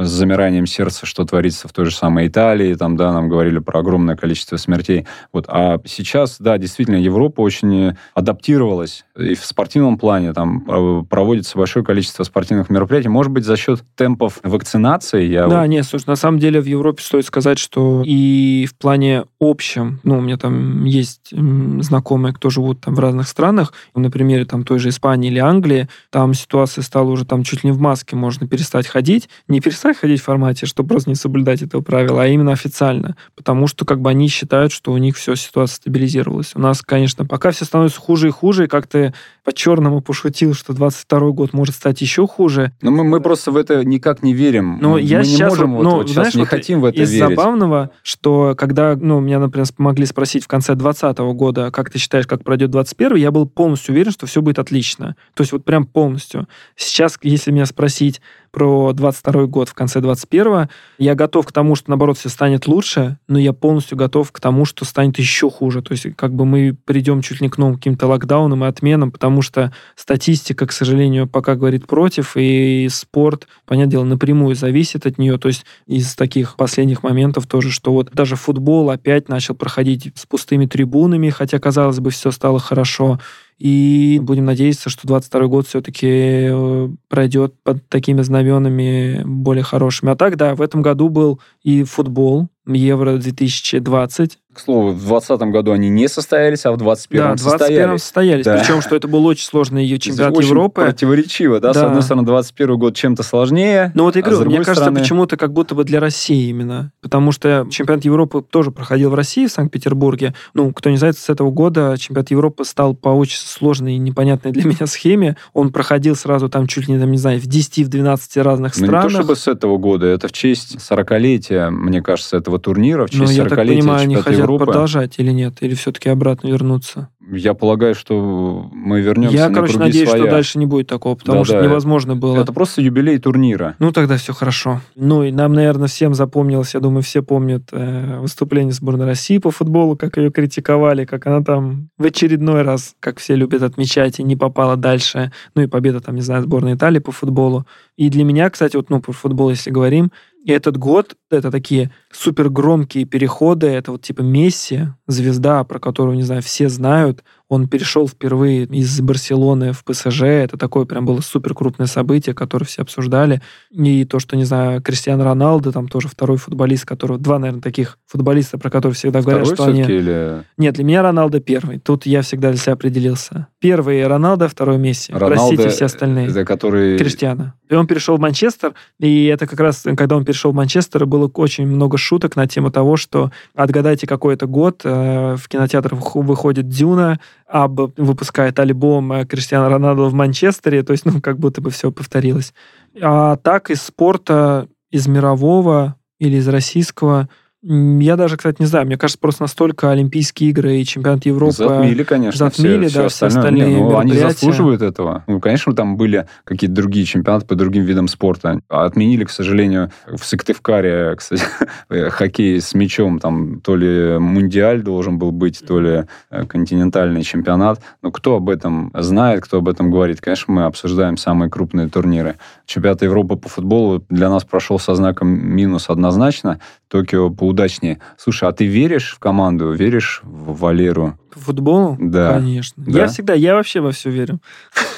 э, 0.00 0.04
с 0.04 0.08
замиранием 0.08 0.64
сердца, 0.64 1.04
что 1.04 1.26
творится 1.26 1.68
в 1.68 1.72
той 1.74 1.84
же 1.84 1.94
самой 1.94 2.28
Италии, 2.28 2.72
там, 2.74 2.96
да, 2.96 3.12
нам 3.12 3.28
говорят, 3.28 3.41
говорили 3.42 3.58
про 3.58 3.80
огромное 3.80 4.14
количество 4.14 4.56
смертей. 4.56 5.06
Вот. 5.32 5.46
А 5.48 5.78
сейчас, 5.84 6.36
да, 6.38 6.58
действительно, 6.58 6.96
Европа 6.96 7.40
очень 7.40 7.96
адаптировалась 8.14 9.04
и 9.18 9.34
в 9.34 9.44
спортивном 9.44 9.98
плане. 9.98 10.32
Там 10.32 10.64
э, 10.68 11.02
проводится 11.08 11.58
большое 11.58 11.84
количество 11.84 12.22
спортивных 12.22 12.70
мероприятий. 12.70 13.08
Может 13.08 13.32
быть, 13.32 13.44
за 13.44 13.56
счет 13.56 13.82
темпов 13.96 14.38
вакцинации. 14.44 15.24
Я 15.24 15.48
да, 15.48 15.62
вот... 15.62 15.66
нет, 15.66 15.84
слушай, 15.84 16.06
на 16.06 16.16
самом 16.16 16.38
деле 16.38 16.60
в 16.60 16.66
Европе 16.66 17.02
стоит 17.02 17.26
сказать, 17.26 17.58
что 17.58 18.02
и 18.04 18.66
в 18.70 18.76
плане 18.76 19.24
общем, 19.40 19.98
ну, 20.04 20.18
у 20.18 20.20
меня 20.20 20.36
там 20.36 20.84
есть 20.84 21.32
знакомые, 21.32 22.32
кто 22.32 22.48
живут 22.48 22.80
там 22.82 22.94
в 22.94 23.00
разных 23.00 23.26
странах, 23.26 23.72
на 23.94 24.10
примере 24.10 24.44
там 24.44 24.64
той 24.64 24.78
же 24.78 24.90
Испании 24.90 25.30
или 25.30 25.40
Англии, 25.40 25.88
там 26.10 26.34
ситуация 26.34 26.82
стала 26.82 27.10
уже 27.10 27.24
там 27.24 27.42
чуть 27.42 27.64
ли 27.64 27.70
не 27.70 27.76
в 27.76 27.80
маске 27.80 28.14
можно 28.14 28.46
перестать 28.46 28.86
ходить. 28.86 29.28
Не 29.48 29.60
перестать 29.60 29.98
ходить 29.98 30.20
в 30.20 30.24
формате, 30.24 30.66
чтобы 30.66 30.90
просто 30.90 31.10
не 31.10 31.16
соблюдать 31.16 31.62
этого 31.62 31.82
правила, 31.82 32.22
а 32.22 32.26
именно 32.26 32.52
официально 32.52 33.16
потому 33.34 33.66
что 33.66 33.84
как 33.84 34.00
бы 34.00 34.10
они 34.10 34.28
считают, 34.28 34.72
что 34.72 34.92
у 34.92 34.98
них 34.98 35.16
все, 35.16 35.34
ситуация 35.34 35.76
стабилизировалась. 35.76 36.52
У 36.54 36.60
нас, 36.60 36.82
конечно, 36.82 37.24
пока 37.24 37.50
все 37.50 37.64
становится 37.64 38.00
хуже 38.00 38.28
и 38.28 38.30
хуже, 38.30 38.64
и 38.64 38.68
как 38.68 38.86
ты 38.86 39.14
по-черному 39.44 40.00
пошутил, 40.00 40.54
что 40.54 40.72
22 40.72 41.30
год 41.30 41.52
может 41.52 41.74
стать 41.74 42.00
еще 42.00 42.26
хуже. 42.26 42.72
Но 42.80 42.90
мы, 42.90 43.04
мы 43.04 43.20
просто 43.20 43.50
в 43.50 43.56
это 43.56 43.84
никак 43.84 44.22
не 44.22 44.34
верим. 44.34 44.78
Но 44.80 44.92
мы 44.92 45.00
я 45.00 45.20
не 45.20 45.24
сейчас, 45.24 45.50
можем 45.50 45.74
вот, 45.74 45.82
ну, 45.82 45.90
вот 45.96 46.08
знаешь, 46.08 46.34
не 46.34 46.42
вот 46.42 46.48
хотим 46.48 46.80
в 46.80 46.84
это 46.84 47.00
из 47.00 47.10
верить. 47.10 47.28
забавного, 47.28 47.90
что 48.02 48.54
когда, 48.56 48.96
ну, 48.96 49.20
меня, 49.20 49.38
например, 49.38 49.66
могли 49.78 50.06
спросить 50.06 50.44
в 50.44 50.48
конце 50.48 50.74
2020 50.74 51.18
года, 51.36 51.70
как 51.70 51.90
ты 51.90 51.98
считаешь, 51.98 52.26
как 52.26 52.44
пройдет 52.44 52.70
21 52.70 53.16
я 53.16 53.30
был 53.30 53.46
полностью 53.46 53.94
уверен, 53.94 54.12
что 54.12 54.26
все 54.26 54.42
будет 54.42 54.58
отлично. 54.58 55.16
То 55.34 55.42
есть 55.42 55.52
вот 55.52 55.64
прям 55.64 55.86
полностью. 55.86 56.48
Сейчас, 56.76 57.18
если 57.22 57.50
меня 57.50 57.66
спросить, 57.66 58.20
про 58.52 58.92
22 58.92 59.46
год 59.46 59.68
в 59.70 59.74
конце 59.74 60.00
21 60.00 60.68
я 60.98 61.14
готов 61.14 61.46
к 61.46 61.52
тому, 61.52 61.74
что, 61.74 61.90
наоборот, 61.90 62.18
все 62.18 62.28
станет 62.28 62.66
лучше, 62.66 63.18
но 63.26 63.38
я 63.38 63.52
полностью 63.52 63.96
готов 63.96 64.30
к 64.30 64.40
тому, 64.40 64.64
что 64.66 64.84
станет 64.84 65.18
еще 65.18 65.50
хуже. 65.50 65.82
То 65.82 65.92
есть 65.92 66.14
как 66.14 66.34
бы 66.34 66.44
мы 66.44 66.76
придем 66.84 67.22
чуть 67.22 67.40
ли 67.40 67.48
к 67.48 67.58
новым 67.58 67.76
каким-то 67.76 68.06
локдаунам 68.06 68.64
и 68.64 68.68
отменам, 68.68 69.10
потому 69.10 69.42
что 69.42 69.72
статистика, 69.96 70.66
к 70.66 70.72
сожалению, 70.72 71.26
пока 71.26 71.56
говорит 71.56 71.86
против, 71.86 72.36
и 72.36 72.88
спорт, 72.90 73.48
понятное 73.66 73.90
дело, 73.92 74.04
напрямую 74.04 74.54
зависит 74.54 75.06
от 75.06 75.18
нее. 75.18 75.38
То 75.38 75.48
есть 75.48 75.64
из 75.86 76.14
таких 76.14 76.56
последних 76.56 77.02
моментов 77.02 77.46
тоже, 77.46 77.70
что 77.70 77.92
вот 77.92 78.10
даже 78.12 78.36
футбол 78.36 78.90
опять 78.90 79.28
начал 79.28 79.54
проходить 79.54 80.12
с 80.14 80.26
пустыми 80.26 80.66
трибунами, 80.66 81.30
хотя, 81.30 81.58
казалось 81.58 82.00
бы, 82.00 82.10
все 82.10 82.30
стало 82.30 82.60
хорошо. 82.60 83.18
И 83.62 84.18
будем 84.20 84.44
надеяться, 84.46 84.90
что 84.90 85.06
22 85.06 85.46
год 85.46 85.68
все-таки 85.68 86.08
э, 86.50 86.88
пройдет 87.08 87.54
под 87.62 87.88
такими 87.88 88.20
знаменами 88.22 89.22
более 89.24 89.62
хорошими. 89.62 90.10
А 90.10 90.16
так, 90.16 90.36
да, 90.36 90.56
в 90.56 90.62
этом 90.62 90.82
году 90.82 91.08
был 91.08 91.38
и 91.62 91.84
футбол, 91.84 92.48
Евро 92.66 93.16
2020. 93.16 94.38
К 94.52 94.60
слову, 94.60 94.90
в 94.90 94.98
2020 94.98 95.48
году 95.48 95.72
они 95.72 95.88
не 95.88 96.08
состоялись, 96.08 96.66
а 96.66 96.72
в 96.72 96.76
2021 96.76 97.24
да, 97.24 97.32
в 97.32 97.36
2021 97.36 97.98
состоялись. 97.98 98.02
состоялись. 98.02 98.44
Да. 98.44 98.58
Причем, 98.58 98.82
что 98.82 98.96
это 98.96 99.08
был 99.08 99.24
очень 99.24 99.46
сложный 99.46 99.82
ее 99.82 99.98
чемпионат 99.98 100.36
очень 100.36 100.50
Европы. 100.50 100.82
противоречиво, 100.82 101.58
да? 101.58 101.72
да? 101.72 101.80
С 101.80 101.82
одной 101.82 102.02
стороны, 102.02 102.26
21 102.26 102.78
год 102.78 102.94
чем-то 102.94 103.22
сложнее. 103.22 103.92
Ну 103.94 104.04
вот 104.04 104.14
я 104.14 104.20
говорю, 104.20 104.42
а 104.42 104.44
мне 104.44 104.56
кажется, 104.58 104.74
стороны... 104.74 105.00
почему-то 105.00 105.38
как 105.38 105.54
будто 105.54 105.74
бы 105.74 105.84
для 105.84 106.00
России 106.00 106.50
именно. 106.50 106.92
Потому 107.00 107.32
что 107.32 107.66
чемпионат 107.70 108.04
Европы 108.04 108.42
тоже 108.42 108.72
проходил 108.72 109.08
в 109.08 109.14
России, 109.14 109.46
в 109.46 109.52
Санкт-Петербурге. 109.52 110.34
Ну, 110.52 110.70
кто 110.74 110.90
не 110.90 110.98
знает, 110.98 111.16
с 111.16 111.30
этого 111.30 111.50
года 111.50 111.96
чемпионат 111.98 112.30
Европы 112.30 112.66
стал 112.66 112.94
по 112.94 113.08
очень 113.08 113.38
сложной 113.38 113.94
и 113.94 113.98
непонятной 113.98 114.52
для 114.52 114.64
меня 114.70 114.86
схеме. 114.86 115.38
Он 115.54 115.72
проходил 115.72 116.14
сразу 116.14 116.50
там 116.50 116.66
чуть 116.66 116.88
ли, 116.88 116.98
там, 116.98 117.10
не 117.10 117.18
знаю, 117.18 117.40
в 117.40 117.46
10-12 117.46 118.42
разных 118.42 118.74
странах. 118.74 119.04
Ну, 119.04 119.08
не 119.08 119.14
то 119.14 119.22
чтобы 119.22 119.36
с 119.36 119.48
этого 119.48 119.78
года, 119.78 120.06
это 120.06 120.28
в 120.28 120.32
честь 120.32 120.76
40-летия, 120.76 121.70
мне 121.70 122.02
кажется, 122.02 122.36
этого 122.36 122.51
турнира, 122.58 123.06
в 123.06 123.10
честь 123.10 123.22
Но, 123.22 123.30
я 123.30 123.44
так 123.46 123.58
понимаю, 123.58 124.02
они 124.02 124.16
хотят 124.16 124.40
Европы. 124.40 124.66
продолжать 124.66 125.14
или 125.18 125.30
нет? 125.30 125.54
Или 125.60 125.74
все-таки 125.74 126.08
обратно 126.08 126.48
вернуться? 126.48 127.08
Я 127.30 127.54
полагаю, 127.54 127.94
что 127.94 128.68
мы 128.72 129.00
вернемся 129.00 129.36
Я, 129.36 129.48
на 129.48 129.54
короче, 129.54 129.78
надеюсь, 129.78 130.08
своя. 130.08 130.24
что 130.24 130.30
дальше 130.32 130.58
не 130.58 130.66
будет 130.66 130.88
такого, 130.88 131.14
потому 131.14 131.40
да, 131.40 131.44
что 131.44 131.60
да. 131.60 131.66
невозможно 131.66 132.16
было. 132.16 132.40
Это 132.40 132.52
просто 132.52 132.82
юбилей 132.82 133.18
турнира. 133.18 133.76
Ну, 133.78 133.92
тогда 133.92 134.16
все 134.16 134.32
хорошо. 134.32 134.80
Ну, 134.96 135.22
и 135.22 135.30
нам, 135.30 135.52
наверное, 135.52 135.86
всем 135.86 136.14
запомнилось, 136.14 136.74
я 136.74 136.80
думаю, 136.80 137.02
все 137.02 137.22
помнят 137.22 137.68
э, 137.72 138.18
выступление 138.18 138.72
сборной 138.72 139.06
России 139.06 139.38
по 139.38 139.50
футболу, 139.50 139.96
как 139.96 140.16
ее 140.16 140.30
критиковали, 140.30 141.04
как 141.04 141.26
она 141.26 141.42
там 141.42 141.88
в 141.96 142.04
очередной 142.04 142.62
раз, 142.62 142.94
как 142.98 143.18
все 143.18 143.36
любят 143.36 143.62
отмечать, 143.62 144.18
и 144.18 144.24
не 144.24 144.36
попала 144.36 144.76
дальше. 144.76 145.32
Ну, 145.54 145.62
и 145.62 145.66
победа 145.68 146.00
там, 146.00 146.16
не 146.16 146.22
знаю, 146.22 146.42
сборной 146.42 146.74
Италии 146.74 146.98
по 146.98 147.12
футболу. 147.12 147.66
И 147.96 148.08
для 148.10 148.24
меня, 148.24 148.50
кстати, 148.50 148.76
вот, 148.76 148.90
ну, 148.90 149.00
по 149.00 149.12
футболу, 149.12 149.50
если 149.50 149.70
говорим, 149.70 150.10
и 150.44 150.50
этот 150.50 150.76
год— 150.76 151.16
это 151.30 151.50
такие 151.50 151.92
супер 152.10 152.50
громкие 152.50 153.04
переходы. 153.04 153.68
Это 153.68 153.92
вот 153.92 154.02
типа 154.02 154.22
Месси, 154.22 154.88
звезда, 155.06 155.62
про 155.62 155.78
которую, 155.78 156.16
не 156.16 156.24
знаю, 156.24 156.42
все 156.42 156.68
знают. 156.68 157.22
Он 157.48 157.68
перешел 157.68 158.08
впервые 158.08 158.64
из 158.64 159.00
Барселоны 159.00 159.72
в 159.72 159.84
ПСЖ. 159.84 160.22
Это 160.22 160.56
такое 160.56 160.84
прям 160.84 161.04
было 161.04 161.20
супер 161.20 161.54
крупное 161.54 161.86
событие, 161.86 162.34
которое 162.34 162.64
все 162.64 162.82
обсуждали. 162.82 163.42
И 163.70 164.04
то, 164.04 164.18
что, 164.18 164.36
не 164.36 164.44
знаю, 164.44 164.80
Кристиан 164.82 165.20
Роналдо, 165.20 165.72
там 165.72 165.88
тоже 165.88 166.08
второй 166.08 166.38
футболист, 166.38 166.84
которого... 166.84 167.18
Два, 167.18 167.38
наверное, 167.38 167.62
таких 167.62 167.98
футболиста, 168.06 168.58
про 168.58 168.70
которых 168.70 168.96
всегда 168.96 169.20
Второй 169.20 169.40
говорят, 169.40 169.54
что 169.54 169.64
они... 169.68 169.82
или... 169.82 170.44
Нет, 170.56 170.74
для 170.74 170.84
меня 170.84 171.02
Роналдо 171.02 171.40
первый. 171.40 171.78
Тут 171.78 172.06
я 172.06 172.22
всегда 172.22 172.50
для 172.50 172.58
себя 172.58 172.72
определился. 172.74 173.48
Первый 173.58 174.06
Роналдо, 174.06 174.48
второй 174.48 174.78
Месси. 174.78 175.12
Роналдо, 175.12 175.36
Простите 175.36 175.68
все 175.68 175.84
остальные. 175.86 176.28
Это 176.28 176.44
который... 176.44 176.98
Криштиана. 176.98 177.54
И 177.68 177.74
он 177.74 177.86
перешел 177.86 178.16
в 178.16 178.20
Манчестер, 178.20 178.74
и 178.98 179.26
это 179.26 179.46
как 179.46 179.58
раз, 179.58 179.84
когда 179.96 180.16
он 180.16 180.24
перешел 180.24 180.52
в 180.52 180.54
Манчестер, 180.54 181.06
было 181.06 181.30
очень 181.34 181.66
много 181.66 181.96
шуток 181.96 182.36
на 182.36 182.46
тему 182.46 182.70
того, 182.70 182.96
что 182.96 183.30
отгадайте 183.54 184.06
какой 184.06 184.34
это 184.34 184.46
год, 184.46 184.82
э, 184.84 185.36
в 185.36 185.48
кинотеатрах 185.48 186.14
выходит 186.14 186.68
«Дюна», 186.68 187.18
Аб 187.52 187.98
выпускает 187.98 188.58
альбом 188.58 189.12
э, 189.12 189.26
Криштиана 189.26 189.68
Роналдо 189.68 190.08
в 190.08 190.14
Манчестере, 190.14 190.82
то 190.82 190.92
есть, 190.92 191.04
ну, 191.04 191.20
как 191.20 191.38
будто 191.38 191.60
бы 191.60 191.70
все 191.70 191.92
повторилось. 191.92 192.54
А 193.00 193.36
так 193.36 193.70
из 193.70 193.82
спорта, 193.82 194.68
из 194.90 195.06
мирового 195.06 195.96
или 196.18 196.36
из 196.36 196.48
российского– 196.48 197.28
я 197.64 198.16
даже, 198.16 198.36
кстати, 198.36 198.56
не 198.58 198.66
знаю. 198.66 198.86
Мне 198.86 198.98
кажется, 198.98 199.20
просто 199.20 199.44
настолько 199.44 199.92
Олимпийские 199.92 200.50
игры 200.50 200.78
и 200.78 200.84
чемпионат 200.84 201.24
Европы... 201.26 201.52
Затмили, 201.52 202.02
конечно. 202.02 202.48
Затмили, 202.48 202.88
все, 202.88 203.02
да, 203.02 203.08
все 203.08 203.28
все 203.28 203.38
остальные 203.38 203.66
Не, 203.68 203.76
ну, 203.76 203.98
Они 203.98 204.14
заслуживают 204.14 204.82
этого. 204.82 205.22
Ну, 205.28 205.40
конечно, 205.40 205.72
там 205.72 205.96
были 205.96 206.26
какие-то 206.42 206.74
другие 206.74 207.06
чемпионаты 207.06 207.46
по 207.46 207.54
другим 207.54 207.84
видам 207.84 208.08
спорта. 208.08 208.60
Отменили, 208.68 209.22
к 209.22 209.30
сожалению, 209.30 209.92
в 210.06 210.24
Сыктывкаре, 210.24 211.14
кстати, 211.16 211.44
хоккей 211.88 212.60
с 212.60 212.74
мячом. 212.74 213.20
Там 213.20 213.60
то 213.60 213.76
ли 213.76 214.18
мундиаль 214.18 214.82
должен 214.82 215.18
был 215.18 215.30
быть, 215.30 215.64
то 215.64 215.78
ли 215.78 216.04
э, 216.30 216.46
континентальный 216.46 217.22
чемпионат. 217.22 217.80
Но 218.02 218.10
кто 218.10 218.36
об 218.36 218.50
этом 218.50 218.90
знает, 218.92 219.44
кто 219.44 219.58
об 219.58 219.68
этом 219.68 219.92
говорит? 219.92 220.20
Конечно, 220.20 220.52
мы 220.52 220.64
обсуждаем 220.64 221.16
самые 221.16 221.48
крупные 221.48 221.88
турниры. 221.88 222.36
Чемпионат 222.66 223.02
Европы 223.02 223.36
по 223.36 223.48
футболу 223.48 224.04
для 224.08 224.28
нас 224.28 224.42
прошел 224.42 224.80
со 224.80 224.96
знаком 224.96 225.28
минус 225.28 225.88
однозначно. 225.88 226.58
Токио 226.88 227.30
поудачнее. 227.52 228.00
Слушай, 228.16 228.48
а 228.48 228.52
ты 228.52 228.66
веришь 228.66 229.12
в 229.14 229.18
команду, 229.18 229.72
веришь 229.72 230.20
в 230.22 230.58
Валеру? 230.58 231.18
По 231.32 231.40
футболу? 231.40 231.96
Да. 231.98 232.34
Конечно. 232.34 232.82
Да? 232.86 233.00
Я 233.00 233.06
всегда, 233.06 233.32
я 233.32 233.54
вообще 233.54 233.80
во 233.80 233.92
все 233.92 234.10
верю. 234.10 234.40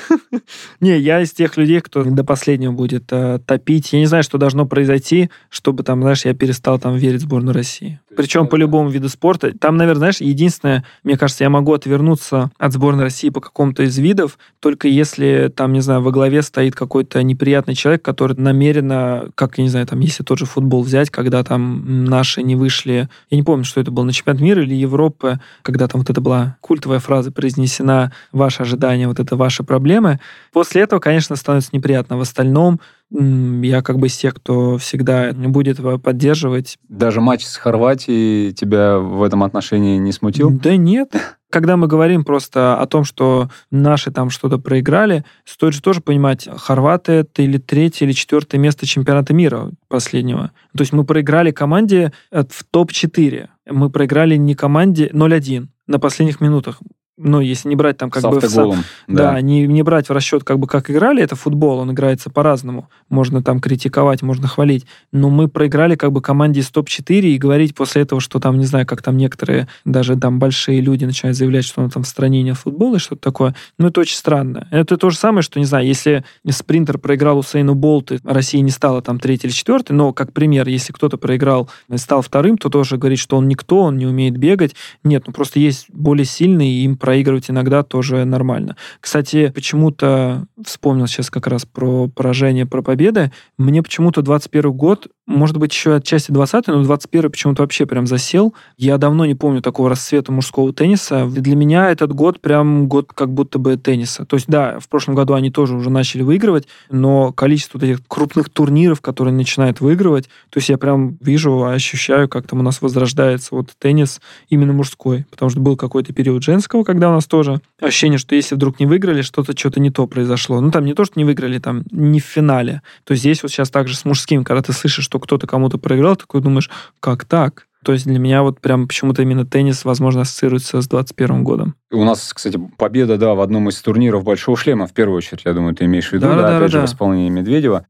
Не, 0.81 0.99
я 0.99 1.21
из 1.21 1.31
тех 1.31 1.57
людей, 1.57 1.81
кто 1.81 2.03
до 2.03 2.25
последнего 2.25 2.73
будет 2.73 3.05
э, 3.13 3.39
топить. 3.47 3.93
Я 3.93 4.01
не 4.01 4.07
знаю, 4.07 4.25
что 4.25 4.37
должно 4.37 4.67
произойти, 4.67 5.31
чтобы 5.49 5.85
там, 5.85 6.03
знаешь, 6.03 6.25
я 6.25 6.35
перестал 6.35 6.79
там 6.81 6.97
верить 6.97 7.21
в 7.21 7.25
сборную 7.25 7.55
России. 7.55 8.01
Причем 8.17 8.49
по 8.49 8.57
любому 8.57 8.89
виду 8.89 9.09
спорта. 9.09 9.57
Там, 9.57 9.77
наверное, 9.77 9.99
знаешь, 9.99 10.21
единственное, 10.21 10.85
мне 11.05 11.17
кажется, 11.17 11.45
я 11.45 11.51
могу 11.51 11.73
отвернуться 11.73 12.51
от 12.59 12.73
сборной 12.73 13.05
России 13.05 13.29
по 13.29 13.41
какому-то 13.41 13.85
из 13.85 13.97
видов, 13.99 14.39
только 14.61 14.89
если 14.89 15.53
там, 15.55 15.73
не 15.73 15.81
знаю, 15.81 16.03
во 16.03 16.11
главе 16.11 16.43
стоит 16.43 16.75
какой-то 16.75 17.23
неприятный 17.23 17.75
человек, 17.75 18.03
который 18.03 18.37
намеренно, 18.37 19.31
как, 19.35 19.59
я 19.59 19.65
не 19.65 19.71
знаю, 19.71 19.87
там, 19.87 20.01
если 20.01 20.25
тот 20.25 20.39
же 20.39 20.47
футбол 20.47 20.83
взять, 20.83 21.11
когда 21.11 21.45
там 21.45 22.05
наши 22.05 22.43
не 22.43 22.57
вышли, 22.57 23.09
я 23.31 23.37
не 23.37 23.43
помню, 23.43 23.65
что 23.65 23.81
это 23.81 23.91
было, 23.91 24.05
на 24.05 24.13
чемпионат 24.13 24.41
мира 24.41 24.63
или 24.63 24.75
Европы, 24.75 25.41
когда 25.63 25.87
там 25.87 26.01
вот 26.01 26.11
это 26.11 26.21
была 26.25 26.57
культовая 26.61 26.99
фраза 26.99 27.31
произнесена, 27.31 28.11
ваши 28.33 28.63
ожидания, 28.63 29.07
вот 29.07 29.21
это 29.21 29.37
ваши 29.37 29.63
проблемы. 29.63 30.19
После 30.53 30.83
этого, 30.83 30.99
конечно, 30.99 31.37
становится 31.37 31.71
неприятно. 31.73 32.17
В 32.17 32.23
остальном 32.23 32.81
я 33.11 33.83
как 33.83 33.99
бы 33.99 34.09
из 34.09 34.17
тех, 34.17 34.35
кто 34.35 34.79
всегда 34.79 35.33
будет 35.33 35.79
поддерживать. 36.03 36.79
Даже 36.89 37.21
матч 37.21 37.45
с 37.45 37.57
Хорватией 37.57 38.53
тебя 38.53 38.99
в 38.99 39.23
этом 39.23 39.45
отношении 39.45 39.99
не 39.99 40.11
смутил? 40.11 40.51
Да 40.51 40.77
нет. 40.77 41.13
Когда 41.51 41.77
мы 41.77 41.87
говорим 41.87 42.25
просто 42.25 42.77
о 42.81 42.87
том, 42.87 43.05
что 43.05 43.49
наши 43.71 44.11
там 44.11 44.31
что-то 44.31 44.59
проиграли, 44.59 45.25
стоит 45.45 45.75
же 45.75 45.83
тоже 45.83 46.01
понимать, 46.01 46.49
хорваты 46.57 47.13
это 47.13 47.43
или 47.43 47.59
третье, 47.59 48.07
или 48.07 48.13
четвертое 48.13 48.59
место 48.59 48.87
чемпионата 48.87 49.33
мира 49.33 49.71
последнего. 49.87 50.51
То 50.77 50.81
есть 50.81 50.93
мы 50.93 51.05
проиграли 51.05 51.53
команде 51.53 52.13
в 52.33 52.65
топ-4. 52.69 53.49
Мы 53.71 53.91
проиграли 53.91 54.35
не 54.37 54.57
команде 54.57 55.09
0-1 55.13 55.69
на 55.87 55.99
последних 55.99 56.41
минутах 56.41 56.81
ну, 57.17 57.41
если 57.41 57.69
не 57.69 57.77
брать 57.77 57.97
там 57.97 58.11
как 58.11 58.23
С 58.23 58.27
бы... 58.27 58.37
автоголом, 58.37 58.83
в, 59.07 59.15
да, 59.15 59.33
да 59.33 59.41
не, 59.41 59.67
не 59.67 59.83
брать 59.83 60.09
в 60.09 60.13
расчет 60.13 60.43
как 60.43 60.59
бы 60.59 60.67
как 60.67 60.91
играли, 60.91 61.23
это 61.23 61.37
футбол, 61.37 61.79
он 61.79 61.93
играется 61.93 62.29
по-разному. 62.29 62.89
Можно 63.09 63.43
там 63.43 63.61
критиковать, 63.61 64.23
можно 64.23 64.49
хвалить. 64.49 64.87
Но 65.13 65.31
мы 65.31 65.47
проиграли 65.49 65.95
как 65.95 66.11
бы 66.11 66.21
команде 66.21 66.61
из 66.61 66.71
топ-4 66.71 67.21
и 67.21 67.39
говорить 67.39 67.75
после 67.75 68.03
этого, 68.03 68.21
что 68.21 68.41
там, 68.41 68.59
не 68.59 68.65
знаю, 68.65 68.85
как 68.87 69.01
там 69.01 69.17
некоторые 69.17 69.69
даже 69.85 70.17
там 70.17 70.41
большие 70.41 70.81
люди 70.81 71.05
начинают 71.05 71.37
заявлять, 71.37 71.65
что 71.65 71.83
он 71.83 71.91
там 71.91 72.03
в 72.03 72.09
стране 72.09 72.43
не 72.43 72.53
футбол 72.53 72.97
и 72.97 72.99
что-то 72.99 73.23
такое. 73.23 73.55
Ну, 73.79 73.89
это 73.89 74.01
очень 74.01 74.17
странно. 74.17 74.67
Это 74.73 74.97
то 74.97 75.11
же 75.11 75.17
самое, 75.17 75.43
что, 75.43 75.61
не 75.61 75.67
знаю, 75.67 75.87
если 75.87 76.25
спринтер 76.49 76.99
проиграл 76.99 77.39
Усейну 77.39 77.77
Болт, 77.77 78.11
и 78.11 78.19
Россия 78.25 78.61
не 78.61 78.71
стала 78.71 79.03
там 79.03 79.21
третий 79.21 79.47
или 79.47 79.55
четвертый, 79.55 79.93
но, 79.93 80.13
как 80.13 80.33
пример, 80.33 80.67
если 80.67 80.93
кто-то 80.93 81.17
проиграл 81.17 81.71
и 81.89 81.97
стал 81.97 82.23
вторым, 82.23 82.59
то 82.59 82.71
тоже 82.71 82.97
говорит, 82.97 83.21
что 83.21 83.37
он 83.37 83.47
никто, 83.47 83.83
он 83.83 83.99
не 83.99 84.07
умеет 84.07 84.37
бегать. 84.37 84.75
Нет, 85.05 85.25
ну 85.27 85.33
просто 85.33 85.61
есть 85.61 85.87
более 85.91 86.25
сильные, 86.25 86.71
и 86.73 86.85
им 86.85 86.97
проигрывать 87.05 87.51
иногда 87.51 87.83
тоже 87.83 88.25
нормально. 88.25 88.77
Кстати, 88.99 89.53
почему-то 89.55 90.47
вспомнил 90.65 91.07
сейчас 91.07 91.29
как 91.29 91.47
раз 91.47 91.67
про 91.67 92.09
поражение, 92.09 92.65
про 92.65 92.81
победы. 92.81 93.31
Мне 93.59 93.83
почему-то 93.83 94.23
21 94.23 94.73
год, 94.73 95.09
может 95.27 95.59
быть, 95.59 95.75
еще 95.75 95.97
отчасти 95.97 96.33
20 96.33 96.69
но 96.69 96.83
21 96.83 97.31
почему-то 97.31 97.61
вообще 97.61 97.85
прям 97.85 98.07
засел. 98.07 98.55
Я 98.79 98.97
давно 98.97 99.27
не 99.27 99.35
помню 99.35 99.61
такого 99.61 99.91
расцвета 99.91 100.33
мужского 100.33 100.73
тенниса. 100.73 101.27
Для 101.27 101.55
меня 101.57 101.91
этот 101.91 102.15
год 102.15 102.41
прям 102.41 102.89
год 102.89 103.13
как 103.15 103.35
будто 103.35 103.59
бы 103.59 103.77
тенниса. 103.77 104.25
То 104.25 104.37
есть, 104.37 104.47
да, 104.49 104.79
в 104.81 104.89
прошлом 104.89 105.15
году 105.15 105.35
они 105.35 105.51
тоже 105.51 105.77
уже 105.77 105.91
начали 105.91 106.23
выигрывать, 106.23 106.69
но 106.89 107.33
количество 107.33 107.79
вот 107.79 107.85
этих 107.85 108.07
крупных 108.09 108.49
турниров, 108.49 109.03
которые 109.03 109.35
начинают 109.35 109.83
выигрывать, 109.83 110.31
то 110.49 110.57
есть 110.57 110.71
я 110.71 110.79
прям 110.79 111.19
вижу, 111.21 111.65
ощущаю, 111.65 112.31
как 112.31 112.47
там 112.47 112.61
у 112.61 112.63
нас 112.63 112.81
возрождается 112.81 113.55
вот 113.55 113.73
теннис 113.79 114.23
именно 114.49 114.73
мужской. 114.73 115.27
Потому 115.31 115.51
что 115.51 115.61
был 115.61 115.77
какой-то 115.77 116.15
период 116.15 116.43
женского, 116.43 116.85
когда 116.95 117.11
у 117.11 117.13
нас 117.13 117.27
тоже 117.27 117.61
ощущение, 117.81 118.19
что 118.19 118.37
если 118.37 118.55
вдруг 118.55 118.79
не 118.79 118.87
выиграли, 118.87 119.23
что-то 119.23 119.57
что-то 119.59 119.81
не 119.81 119.91
то 119.91 120.07
произошло. 120.07 120.61
Ну, 120.61 120.71
там 120.71 120.85
не 120.85 120.95
то, 120.95 121.05
что 121.05 121.19
не 121.19 121.25
выиграли, 121.25 121.59
там 121.59 121.83
не 121.91 122.21
в 122.21 122.25
финале. 122.25 122.83
То 123.03 123.17
здесь 123.17 123.43
вот 123.43 123.51
сейчас 123.51 123.71
также 123.71 123.97
с 123.97 124.05
мужским, 124.05 124.45
когда 124.45 124.63
ты 124.63 124.73
слышишь, 124.73 125.05
что 125.05 125.19
кто-то 125.19 125.47
кому-то 125.47 125.79
проиграл, 125.79 126.15
такой 126.15 126.41
думаешь, 126.41 126.71
как 127.01 127.25
так? 127.25 127.67
То 127.85 127.93
есть 127.93 128.07
для 128.07 128.19
меня 128.19 128.43
вот 128.43 128.61
прям 128.61 128.87
почему-то 128.87 129.23
именно 129.23 129.45
теннис, 129.45 129.85
возможно, 129.85 130.23
ассоциируется 130.23 130.81
с 130.81 130.89
21 130.89 131.45
годом. 131.45 131.75
У 131.91 132.05
нас, 132.05 132.33
кстати, 132.33 132.59
победа, 132.79 133.19
да, 133.19 133.35
в 133.35 133.41
одном 133.41 133.69
из 133.69 133.81
турниров 133.83 134.25
Большого 134.25 134.57
шлема, 134.57 134.87
в 134.87 134.93
первую 134.93 135.19
очередь, 135.19 135.43
я 135.45 135.53
думаю, 135.53 135.75
ты 135.75 135.85
имеешь 135.85 136.09
в 136.09 136.13
виду, 136.13 136.27
да, 136.27 136.37
да, 136.37 136.43
да, 136.43 136.57
опять 136.57 136.61
да, 136.61 136.69
же, 136.69 136.79
да. 136.79 136.87
в 136.87 136.91
исполнении 136.91 137.29
Медведева. 137.29 137.87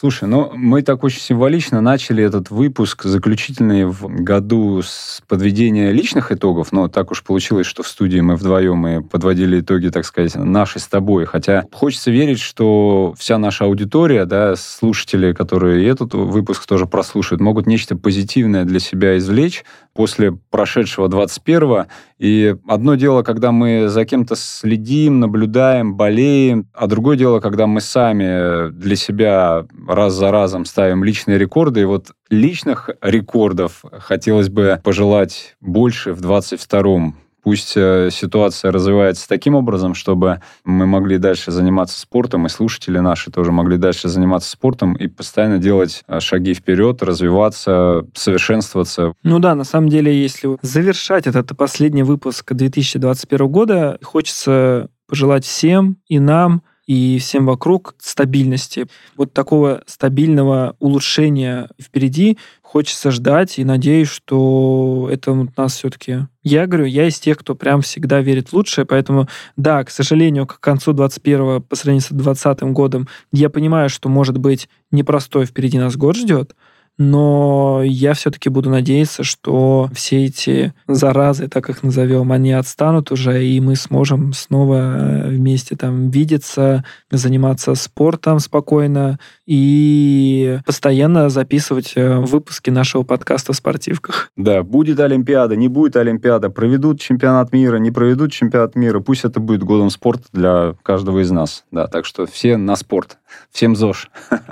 Слушай, 0.00 0.30
ну 0.30 0.50
мы 0.54 0.80
так 0.80 1.04
очень 1.04 1.20
символично 1.20 1.82
начали 1.82 2.24
этот 2.24 2.48
выпуск 2.48 3.02
заключительный 3.02 3.84
в 3.84 4.06
году 4.06 4.80
с 4.80 5.20
подведения 5.28 5.92
личных 5.92 6.32
итогов, 6.32 6.72
но 6.72 6.88
так 6.88 7.10
уж 7.10 7.22
получилось, 7.22 7.66
что 7.66 7.82
в 7.82 7.88
студии 7.88 8.18
мы 8.20 8.36
вдвоем 8.36 8.86
и 8.86 9.02
подводили 9.02 9.60
итоги, 9.60 9.88
так 9.88 10.06
сказать, 10.06 10.36
наши 10.36 10.78
с 10.78 10.86
тобой. 10.86 11.26
Хотя 11.26 11.66
хочется 11.70 12.10
верить, 12.10 12.40
что 12.40 13.14
вся 13.18 13.36
наша 13.36 13.66
аудитория, 13.66 14.24
да, 14.24 14.56
слушатели, 14.56 15.34
которые 15.34 15.86
этот 15.86 16.14
выпуск 16.14 16.64
тоже 16.64 16.86
прослушают, 16.86 17.42
могут 17.42 17.66
нечто 17.66 17.94
позитивное 17.94 18.64
для 18.64 18.80
себя 18.80 19.18
извлечь 19.18 19.66
после 19.92 20.32
прошедшего 20.32 21.08
21-го. 21.08 21.86
И 22.18 22.54
одно 22.66 22.94
дело, 22.94 23.22
когда 23.22 23.52
мы 23.52 23.88
за 23.88 24.06
кем-то 24.06 24.34
следим, 24.34 25.20
наблюдаем, 25.20 25.94
болеем, 25.94 26.68
а 26.72 26.86
другое 26.86 27.18
дело, 27.18 27.40
когда 27.40 27.66
мы 27.66 27.82
сами 27.82 28.70
для 28.70 28.96
себя 28.96 29.66
раз 29.94 30.14
за 30.14 30.30
разом 30.30 30.64
ставим 30.64 31.04
личные 31.04 31.38
рекорды. 31.38 31.82
И 31.82 31.84
вот 31.84 32.12
личных 32.28 32.90
рекордов 33.00 33.84
хотелось 33.98 34.48
бы 34.48 34.80
пожелать 34.82 35.56
больше 35.60 36.12
в 36.12 36.20
22-м. 36.20 37.16
Пусть 37.42 37.72
э, 37.74 38.10
ситуация 38.12 38.70
развивается 38.70 39.26
таким 39.26 39.54
образом, 39.54 39.94
чтобы 39.94 40.42
мы 40.64 40.86
могли 40.86 41.16
дальше 41.16 41.50
заниматься 41.50 41.98
спортом, 41.98 42.46
и 42.46 42.50
слушатели 42.50 42.98
наши 42.98 43.30
тоже 43.30 43.50
могли 43.50 43.78
дальше 43.78 44.08
заниматься 44.08 44.50
спортом 44.50 44.94
и 44.94 45.06
постоянно 45.08 45.58
делать 45.58 46.02
э, 46.06 46.20
шаги 46.20 46.52
вперед, 46.52 47.02
развиваться, 47.02 48.06
совершенствоваться. 48.14 49.14
Ну 49.22 49.38
да, 49.38 49.54
на 49.54 49.64
самом 49.64 49.88
деле, 49.88 50.14
если 50.14 50.58
завершать 50.60 51.26
этот 51.26 51.56
последний 51.56 52.02
выпуск 52.02 52.52
2021 52.52 53.48
года, 53.48 53.98
хочется 54.02 54.90
пожелать 55.08 55.44
всем 55.44 55.96
и 56.08 56.18
нам, 56.18 56.62
и 56.90 57.20
всем 57.20 57.46
вокруг 57.46 57.94
стабильности. 58.00 58.88
Вот 59.16 59.32
такого 59.32 59.84
стабильного 59.86 60.74
улучшения 60.80 61.68
впереди 61.80 62.36
хочется 62.62 63.12
ждать, 63.12 63.60
и 63.60 63.64
надеюсь, 63.64 64.08
что 64.08 65.08
это 65.08 65.30
вот 65.30 65.56
нас 65.56 65.76
все-таки... 65.76 66.26
Я 66.42 66.66
говорю, 66.66 66.86
я 66.86 67.06
из 67.06 67.20
тех, 67.20 67.38
кто 67.38 67.54
прям 67.54 67.82
всегда 67.82 68.20
верит 68.20 68.48
в 68.48 68.54
лучшее, 68.54 68.86
поэтому, 68.86 69.28
да, 69.56 69.84
к 69.84 69.90
сожалению, 69.90 70.48
к 70.48 70.58
концу 70.58 70.92
21-го, 70.92 71.60
по 71.60 71.76
сравнению 71.76 72.02
с 72.02 72.10
20 72.10 72.62
годом, 72.72 73.06
я 73.30 73.50
понимаю, 73.50 73.88
что, 73.88 74.08
может 74.08 74.38
быть, 74.38 74.68
непростой 74.90 75.46
впереди 75.46 75.78
нас 75.78 75.96
год 75.96 76.16
ждет, 76.16 76.56
но 76.98 77.80
я 77.82 78.12
все-таки 78.12 78.50
буду 78.50 78.68
надеяться, 78.68 79.24
что 79.24 79.88
все 79.94 80.26
эти 80.26 80.74
заразы, 80.86 81.48
так 81.48 81.70
их 81.70 81.82
назовем, 81.82 82.30
они 82.30 82.52
отстанут 82.52 83.10
уже, 83.10 83.44
и 83.44 83.58
мы 83.60 83.76
сможем 83.76 84.32
снова 84.34 84.76
э, 84.76 85.28
вместе 85.30 85.76
там 85.76 86.10
видеться, 86.10 86.84
заниматься 87.10 87.74
спортом 87.74 88.38
спокойно 88.38 89.18
и 89.46 90.58
постоянно 90.66 91.30
записывать 91.30 91.94
э, 91.96 92.18
выпуски 92.18 92.68
нашего 92.68 93.02
подкаста 93.02 93.54
в 93.54 93.56
спортивках. 93.56 94.30
Да, 94.36 94.62
будет 94.62 95.00
Олимпиада, 95.00 95.56
не 95.56 95.68
будет 95.68 95.96
Олимпиада, 95.96 96.50
проведут 96.50 97.00
чемпионат 97.00 97.52
мира, 97.52 97.78
не 97.78 97.90
проведут 97.90 98.32
чемпионат 98.32 98.76
мира, 98.76 99.00
пусть 99.00 99.24
это 99.24 99.40
будет 99.40 99.62
годом 99.62 99.90
спорта 99.90 100.24
для 100.32 100.74
каждого 100.82 101.20
из 101.20 101.30
нас. 101.30 101.64
Да, 101.70 101.86
так 101.86 102.04
что 102.04 102.26
все 102.26 102.56
на 102.56 102.76
спорт. 102.76 103.18
Всем 103.50 103.76
ЗОЖ. 103.76 104.10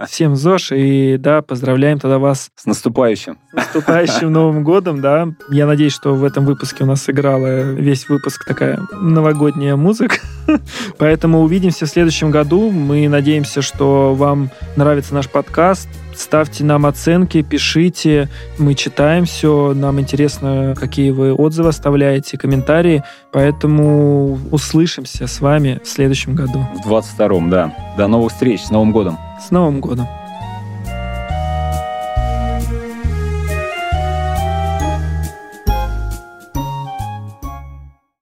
Всем 0.09 0.37
ЗОЖ, 0.37 0.73
и 0.73 1.17
да, 1.19 1.43
поздравляем 1.43 1.99
тогда 1.99 2.19
вас. 2.39 2.51
С 2.57 2.67
наступающим. 2.67 3.39
С 3.53 3.55
наступающим 3.55 4.33
Новым 4.33 4.65
годом, 4.65 5.01
да. 5.01 5.29
Я 5.51 5.67
надеюсь, 5.67 5.93
что 5.93 6.15
в 6.15 6.25
этом 6.25 6.45
выпуске 6.45 6.85
у 6.85 6.87
нас 6.87 7.03
сыграла 7.03 7.63
весь 7.63 8.09
выпуск 8.09 8.45
такая 8.45 8.81
новогодняя 8.93 9.77
музыка. 9.77 10.17
Поэтому 10.99 11.41
увидимся 11.41 11.87
в 11.87 11.89
следующем 11.89 12.31
году. 12.31 12.71
Мы 12.71 13.09
надеемся, 13.09 13.63
что 13.63 14.15
вам 14.15 14.51
нравится 14.77 15.15
наш 15.15 15.29
подкаст. 15.29 15.89
Ставьте 16.15 16.65
нам 16.65 16.87
оценки, 16.87 17.43
пишите. 17.43 18.29
Мы 18.59 18.75
читаем 18.75 19.25
все. 19.25 19.73
Нам 19.75 20.01
интересно, 20.01 20.75
какие 20.79 21.11
вы 21.11 21.33
отзывы 21.33 21.69
оставляете, 21.69 22.39
комментарии. 22.39 23.05
Поэтому 23.33 24.39
услышимся 24.51 25.27
с 25.27 25.41
вами 25.41 25.81
в 25.85 25.89
следующем 25.89 26.35
году. 26.35 26.67
В 26.85 26.91
22-м, 26.91 27.51
да. 27.51 27.75
До 27.97 28.09
новых 28.09 28.33
встреч. 28.33 28.63
С 28.63 28.71
Новым 28.71 28.93
годом. 28.93 29.19
С 29.41 29.51
Новым 29.51 29.81
годом. 29.81 30.09